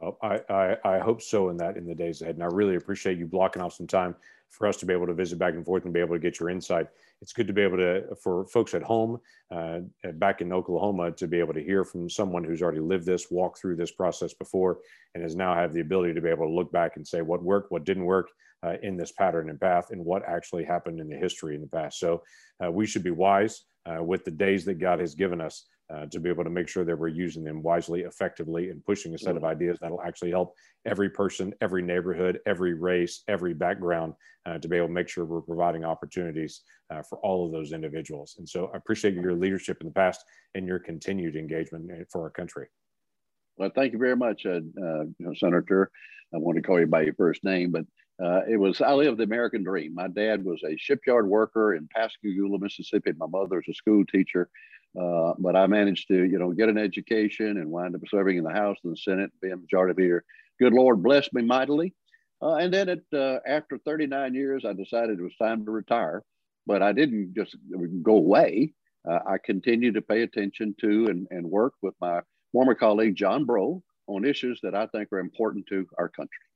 Well, 0.00 0.18
I, 0.22 0.40
I, 0.48 0.76
I 0.84 0.98
hope 0.98 1.22
so 1.22 1.48
in 1.48 1.56
that 1.58 1.76
in 1.76 1.86
the 1.86 1.94
days 1.94 2.22
ahead. 2.22 2.36
And 2.36 2.44
I 2.44 2.46
really 2.46 2.76
appreciate 2.76 3.18
you 3.18 3.26
blocking 3.26 3.62
off 3.62 3.74
some 3.74 3.86
time 3.86 4.14
for 4.50 4.66
us 4.66 4.76
to 4.78 4.86
be 4.86 4.92
able 4.92 5.06
to 5.06 5.14
visit 5.14 5.38
back 5.38 5.54
and 5.54 5.64
forth 5.64 5.84
and 5.84 5.92
be 5.92 6.00
able 6.00 6.14
to 6.14 6.20
get 6.20 6.40
your 6.40 6.50
insight. 6.50 6.86
It's 7.20 7.32
good 7.32 7.46
to 7.48 7.52
be 7.52 7.62
able 7.62 7.78
to, 7.78 8.14
for 8.22 8.46
folks 8.46 8.74
at 8.74 8.82
home, 8.82 9.18
uh, 9.50 9.80
back 10.14 10.40
in 10.40 10.52
Oklahoma, 10.52 11.10
to 11.12 11.26
be 11.26 11.38
able 11.38 11.52
to 11.54 11.62
hear 11.62 11.84
from 11.84 12.08
someone 12.08 12.44
who's 12.44 12.62
already 12.62 12.80
lived 12.80 13.04
this, 13.04 13.30
walked 13.30 13.60
through 13.60 13.76
this 13.76 13.90
process 13.90 14.32
before, 14.32 14.78
and 15.14 15.22
has 15.22 15.36
now 15.36 15.54
have 15.54 15.72
the 15.72 15.80
ability 15.80 16.14
to 16.14 16.20
be 16.20 16.30
able 16.30 16.46
to 16.46 16.52
look 16.54 16.72
back 16.72 16.96
and 16.96 17.06
say 17.06 17.20
what 17.20 17.42
worked, 17.42 17.72
what 17.72 17.84
didn't 17.84 18.04
work 18.04 18.30
uh, 18.62 18.74
in 18.82 18.96
this 18.96 19.12
pattern 19.12 19.50
and 19.50 19.60
path, 19.60 19.90
and 19.90 20.02
what 20.04 20.22
actually 20.26 20.64
happened 20.64 21.00
in 21.00 21.08
the 21.08 21.16
history 21.16 21.54
in 21.54 21.60
the 21.60 21.66
past. 21.66 21.98
So 21.98 22.22
uh, 22.64 22.70
we 22.70 22.86
should 22.86 23.02
be 23.02 23.10
wise 23.10 23.64
uh, 23.84 24.02
with 24.02 24.24
the 24.24 24.30
days 24.30 24.64
that 24.64 24.78
God 24.78 25.00
has 25.00 25.14
given 25.14 25.40
us 25.40 25.66
uh, 25.92 26.06
to 26.06 26.20
be 26.20 26.28
able 26.28 26.44
to 26.44 26.50
make 26.50 26.68
sure 26.68 26.84
that 26.84 26.98
we're 26.98 27.08
using 27.08 27.44
them 27.44 27.62
wisely, 27.62 28.02
effectively, 28.02 28.70
and 28.70 28.84
pushing 28.84 29.14
a 29.14 29.18
set 29.18 29.36
of 29.36 29.44
ideas 29.44 29.78
that'll 29.80 30.02
actually 30.02 30.30
help 30.30 30.54
every 30.84 31.08
person, 31.08 31.52
every 31.60 31.82
neighborhood, 31.82 32.40
every 32.46 32.74
race, 32.74 33.22
every 33.28 33.54
background 33.54 34.12
uh, 34.46 34.58
to 34.58 34.68
be 34.68 34.76
able 34.76 34.86
to 34.86 34.92
make 34.92 35.08
sure 35.08 35.24
we're 35.24 35.40
providing 35.40 35.84
opportunities 35.84 36.62
uh, 36.90 37.02
for 37.02 37.18
all 37.18 37.46
of 37.46 37.52
those 37.52 37.72
individuals. 37.72 38.36
And 38.38 38.48
so 38.48 38.70
I 38.72 38.76
appreciate 38.76 39.14
your 39.14 39.34
leadership 39.34 39.78
in 39.80 39.86
the 39.86 39.92
past 39.94 40.22
and 40.54 40.66
your 40.66 40.78
continued 40.78 41.36
engagement 41.36 41.90
for 42.10 42.22
our 42.22 42.30
country. 42.30 42.68
Well, 43.56 43.70
thank 43.74 43.92
you 43.92 43.98
very 43.98 44.16
much, 44.16 44.46
uh, 44.46 44.60
uh, 44.82 45.04
Senator. 45.36 45.90
I 46.34 46.38
want 46.38 46.56
to 46.56 46.62
call 46.62 46.78
you 46.78 46.86
by 46.86 47.02
your 47.02 47.14
first 47.14 47.42
name, 47.44 47.72
but 47.72 47.84
uh, 48.22 48.40
it 48.48 48.56
was 48.56 48.80
I 48.80 48.92
lived 48.92 49.18
the 49.18 49.24
American 49.24 49.62
dream. 49.62 49.94
My 49.94 50.08
dad 50.08 50.44
was 50.44 50.60
a 50.64 50.76
shipyard 50.76 51.28
worker 51.28 51.74
in 51.74 51.88
Pascagoula, 51.94 52.58
Mississippi. 52.58 53.12
My 53.16 53.26
mother 53.26 53.56
was 53.56 53.68
a 53.68 53.74
school 53.74 54.04
teacher. 54.04 54.48
Uh, 54.98 55.34
but 55.38 55.54
I 55.54 55.66
managed 55.66 56.08
to, 56.08 56.24
you 56.24 56.38
know, 56.38 56.50
get 56.52 56.68
an 56.68 56.78
education 56.78 57.58
and 57.58 57.70
wind 57.70 57.94
up 57.94 58.00
serving 58.08 58.38
in 58.38 58.44
the 58.44 58.50
House 58.50 58.78
and 58.82 58.92
the 58.92 58.96
Senate, 58.96 59.30
being 59.40 59.60
majority 59.60 60.02
leader. 60.02 60.24
Good 60.58 60.72
Lord 60.72 61.02
blessed 61.02 61.32
me 61.34 61.42
mightily. 61.42 61.94
Uh, 62.42 62.54
and 62.54 62.72
then 62.72 62.88
it, 62.88 63.04
uh, 63.12 63.38
after 63.46 63.78
39 63.78 64.34
years, 64.34 64.64
I 64.64 64.72
decided 64.72 65.18
it 65.18 65.22
was 65.22 65.36
time 65.36 65.64
to 65.64 65.70
retire. 65.70 66.22
But 66.66 66.82
I 66.82 66.92
didn't 66.92 67.34
just 67.34 67.56
go 68.02 68.16
away. 68.16 68.72
Uh, 69.08 69.20
I 69.26 69.38
continued 69.38 69.94
to 69.94 70.02
pay 70.02 70.22
attention 70.22 70.74
to 70.80 71.06
and, 71.06 71.26
and 71.30 71.46
work 71.46 71.74
with 71.82 71.94
my 72.00 72.20
former 72.52 72.74
colleague, 72.74 73.14
John 73.14 73.44
Breaux, 73.44 73.82
on 74.06 74.24
issues 74.24 74.58
that 74.62 74.74
I 74.74 74.86
think 74.86 75.12
are 75.12 75.18
important 75.18 75.66
to 75.68 75.86
our 75.98 76.08
country. 76.08 76.47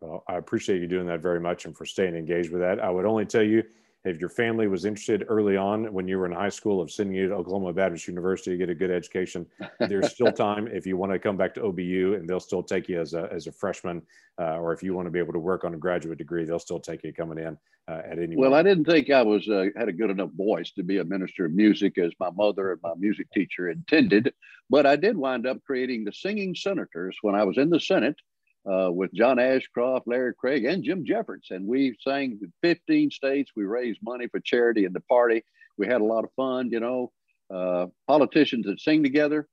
Well, 0.00 0.24
I 0.28 0.36
appreciate 0.36 0.80
you 0.80 0.86
doing 0.86 1.06
that 1.06 1.20
very 1.20 1.40
much 1.40 1.64
and 1.64 1.76
for 1.76 1.84
staying 1.84 2.14
engaged 2.14 2.52
with 2.52 2.60
that. 2.60 2.80
I 2.80 2.90
would 2.90 3.04
only 3.04 3.26
tell 3.26 3.42
you 3.42 3.64
if 4.04 4.20
your 4.20 4.28
family 4.28 4.68
was 4.68 4.84
interested 4.84 5.24
early 5.28 5.56
on 5.56 5.92
when 5.92 6.06
you 6.06 6.18
were 6.18 6.26
in 6.26 6.32
high 6.32 6.48
school 6.48 6.80
of 6.80 6.90
sending 6.90 7.16
you 7.16 7.28
to 7.28 7.34
Oklahoma 7.34 7.72
Baptist 7.72 8.06
University 8.06 8.52
to 8.52 8.56
get 8.56 8.70
a 8.70 8.74
good 8.74 8.90
education, 8.92 9.44
there's 9.80 10.12
still 10.12 10.32
time 10.46 10.68
if 10.68 10.86
you 10.86 10.96
want 10.96 11.12
to 11.12 11.18
come 11.18 11.36
back 11.36 11.52
to 11.54 11.60
OBU 11.60 12.14
and 12.14 12.28
they'll 12.28 12.38
still 12.38 12.62
take 12.62 12.88
you 12.88 13.00
as 13.00 13.14
a, 13.14 13.28
as 13.32 13.48
a 13.48 13.52
freshman, 13.52 14.00
uh, 14.40 14.58
or 14.58 14.72
if 14.72 14.82
you 14.84 14.94
want 14.94 15.06
to 15.06 15.10
be 15.10 15.18
able 15.18 15.32
to 15.32 15.38
work 15.40 15.64
on 15.64 15.74
a 15.74 15.76
graduate 15.76 16.18
degree, 16.18 16.44
they'll 16.44 16.60
still 16.60 16.78
take 16.78 17.02
you 17.02 17.12
coming 17.12 17.38
in 17.38 17.58
uh, 17.88 18.02
at 18.08 18.20
any. 18.20 18.36
Well, 18.36 18.54
I 18.54 18.62
didn't 18.62 18.84
think 18.84 19.10
I 19.10 19.22
was 19.22 19.48
uh, 19.48 19.66
had 19.76 19.88
a 19.88 19.92
good 19.92 20.10
enough 20.10 20.30
voice 20.36 20.70
to 20.72 20.84
be 20.84 20.98
a 20.98 21.04
minister 21.04 21.46
of 21.46 21.52
music 21.52 21.98
as 21.98 22.12
my 22.20 22.30
mother 22.30 22.72
and 22.72 22.80
my 22.82 22.92
music 22.96 23.26
teacher 23.32 23.68
intended, 23.68 24.32
but 24.70 24.86
I 24.86 24.94
did 24.94 25.16
wind 25.16 25.44
up 25.44 25.58
creating 25.66 26.04
the 26.04 26.12
Singing 26.12 26.54
Senators 26.54 27.16
when 27.22 27.34
I 27.34 27.42
was 27.42 27.58
in 27.58 27.68
the 27.68 27.80
Senate 27.80 28.16
uh, 28.68 28.90
with 28.90 29.12
John 29.12 29.38
Ashcroft, 29.38 30.06
Larry 30.06 30.34
Craig, 30.34 30.64
and 30.64 30.84
Jim 30.84 31.04
Jeffords. 31.04 31.50
And 31.50 31.66
we 31.66 31.96
sang 32.00 32.38
15 32.62 33.10
states. 33.10 33.52
We 33.56 33.64
raised 33.64 34.00
money 34.02 34.26
for 34.28 34.40
charity 34.40 34.84
and 34.84 34.94
the 34.94 35.00
party. 35.00 35.42
We 35.76 35.86
had 35.86 36.00
a 36.00 36.04
lot 36.04 36.24
of 36.24 36.30
fun, 36.36 36.70
you 36.70 36.80
know. 36.80 37.12
Uh, 37.50 37.86
politicians 38.06 38.66
that 38.66 38.80
sing 38.80 39.02
together 39.02 39.48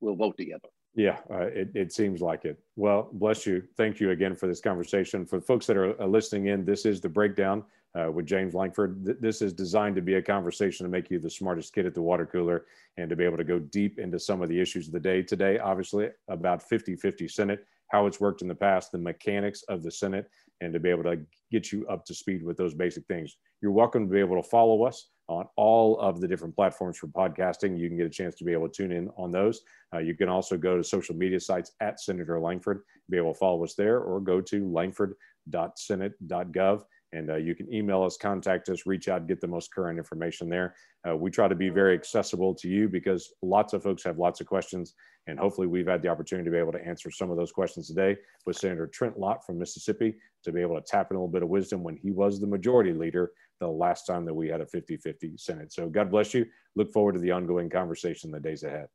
will 0.00 0.16
vote 0.16 0.36
together. 0.38 0.68
Yeah, 0.94 1.18
uh, 1.30 1.46
it, 1.46 1.70
it 1.74 1.92
seems 1.92 2.20
like 2.20 2.44
it. 2.44 2.58
Well, 2.74 3.10
bless 3.12 3.46
you. 3.46 3.62
Thank 3.76 4.00
you 4.00 4.10
again 4.10 4.34
for 4.34 4.46
this 4.46 4.60
conversation. 4.60 5.26
For 5.26 5.40
folks 5.40 5.66
that 5.66 5.76
are 5.76 6.00
uh, 6.00 6.06
listening 6.06 6.46
in, 6.46 6.64
this 6.64 6.86
is 6.86 7.00
the 7.00 7.08
breakdown 7.08 7.64
uh, 7.94 8.10
with 8.10 8.26
James 8.26 8.54
Lankford. 8.54 9.04
Th- 9.04 9.18
this 9.20 9.42
is 9.42 9.52
designed 9.52 9.94
to 9.96 10.02
be 10.02 10.14
a 10.14 10.22
conversation 10.22 10.84
to 10.84 10.90
make 10.90 11.10
you 11.10 11.18
the 11.18 11.30
smartest 11.30 11.74
kid 11.74 11.86
at 11.86 11.94
the 11.94 12.02
water 12.02 12.26
cooler 12.26 12.64
and 12.96 13.10
to 13.10 13.16
be 13.16 13.24
able 13.24 13.36
to 13.36 13.44
go 13.44 13.58
deep 13.58 13.98
into 13.98 14.18
some 14.18 14.42
of 14.42 14.48
the 14.48 14.58
issues 14.58 14.86
of 14.86 14.92
the 14.92 15.00
day. 15.00 15.22
Today, 15.22 15.58
obviously, 15.58 16.08
about 16.28 16.62
50 16.62 16.96
50 16.96 17.28
Senate 17.28 17.66
how 17.90 18.06
it's 18.06 18.20
worked 18.20 18.42
in 18.42 18.48
the 18.48 18.54
past, 18.54 18.92
the 18.92 18.98
mechanics 18.98 19.62
of 19.68 19.82
the 19.82 19.90
Senate, 19.90 20.30
and 20.60 20.72
to 20.72 20.78
be 20.80 20.90
able 20.90 21.04
to 21.04 21.18
get 21.50 21.72
you 21.72 21.86
up 21.88 22.04
to 22.04 22.14
speed 22.14 22.44
with 22.44 22.56
those 22.56 22.74
basic 22.74 23.04
things. 23.06 23.36
You're 23.60 23.72
welcome 23.72 24.06
to 24.06 24.12
be 24.12 24.20
able 24.20 24.40
to 24.40 24.48
follow 24.48 24.84
us 24.84 25.10
on 25.28 25.46
all 25.56 25.98
of 26.00 26.20
the 26.20 26.28
different 26.28 26.56
platforms 26.56 26.96
for 26.96 27.08
podcasting. 27.08 27.78
You 27.78 27.88
can 27.88 27.98
get 27.98 28.06
a 28.06 28.10
chance 28.10 28.34
to 28.36 28.44
be 28.44 28.52
able 28.52 28.68
to 28.68 28.74
tune 28.74 28.92
in 28.92 29.10
on 29.16 29.30
those. 29.30 29.60
Uh, 29.94 29.98
you 29.98 30.14
can 30.14 30.28
also 30.28 30.56
go 30.56 30.76
to 30.76 30.84
social 30.84 31.14
media 31.14 31.40
sites 31.40 31.72
at 31.80 32.00
Senator 32.00 32.40
Lankford, 32.40 32.80
be 33.10 33.18
able 33.18 33.34
to 33.34 33.38
follow 33.38 33.62
us 33.64 33.74
there, 33.74 34.00
or 34.00 34.20
go 34.20 34.40
to 34.40 34.70
lankford.senate.gov 34.70 36.82
and 37.12 37.30
uh, 37.30 37.36
you 37.36 37.54
can 37.54 37.72
email 37.72 38.02
us, 38.02 38.16
contact 38.16 38.68
us, 38.68 38.86
reach 38.86 39.08
out, 39.08 39.26
get 39.26 39.40
the 39.40 39.46
most 39.46 39.72
current 39.72 39.98
information 39.98 40.48
there. 40.48 40.74
Uh, 41.08 41.16
we 41.16 41.30
try 41.30 41.48
to 41.48 41.54
be 41.54 41.68
very 41.68 41.94
accessible 41.94 42.54
to 42.54 42.68
you 42.68 42.88
because 42.88 43.32
lots 43.42 43.72
of 43.72 43.82
folks 43.82 44.04
have 44.04 44.18
lots 44.18 44.40
of 44.40 44.46
questions, 44.46 44.94
and 45.26 45.38
hopefully 45.38 45.66
we've 45.66 45.86
had 45.86 46.02
the 46.02 46.08
opportunity 46.08 46.44
to 46.44 46.50
be 46.50 46.58
able 46.58 46.72
to 46.72 46.84
answer 46.84 47.10
some 47.10 47.30
of 47.30 47.36
those 47.36 47.52
questions 47.52 47.88
today 47.88 48.16
with 48.46 48.56
Senator 48.56 48.86
Trent 48.86 49.18
Lott 49.18 49.44
from 49.44 49.58
Mississippi 49.58 50.14
to 50.44 50.52
be 50.52 50.60
able 50.60 50.76
to 50.76 50.82
tap 50.86 51.10
in 51.10 51.16
a 51.16 51.20
little 51.20 51.32
bit 51.32 51.42
of 51.42 51.48
wisdom 51.48 51.82
when 51.82 51.96
he 51.96 52.10
was 52.10 52.40
the 52.40 52.46
majority 52.46 52.92
leader 52.92 53.32
the 53.60 53.68
last 53.68 54.04
time 54.04 54.24
that 54.24 54.34
we 54.34 54.48
had 54.48 54.60
a 54.60 54.66
50-50 54.66 55.40
Senate. 55.40 55.72
So 55.72 55.88
God 55.88 56.10
bless 56.10 56.34
you. 56.34 56.46
Look 56.76 56.92
forward 56.92 57.14
to 57.14 57.20
the 57.20 57.32
ongoing 57.32 57.70
conversation 57.70 58.30
the 58.30 58.40
days 58.40 58.62
ahead. 58.62 58.86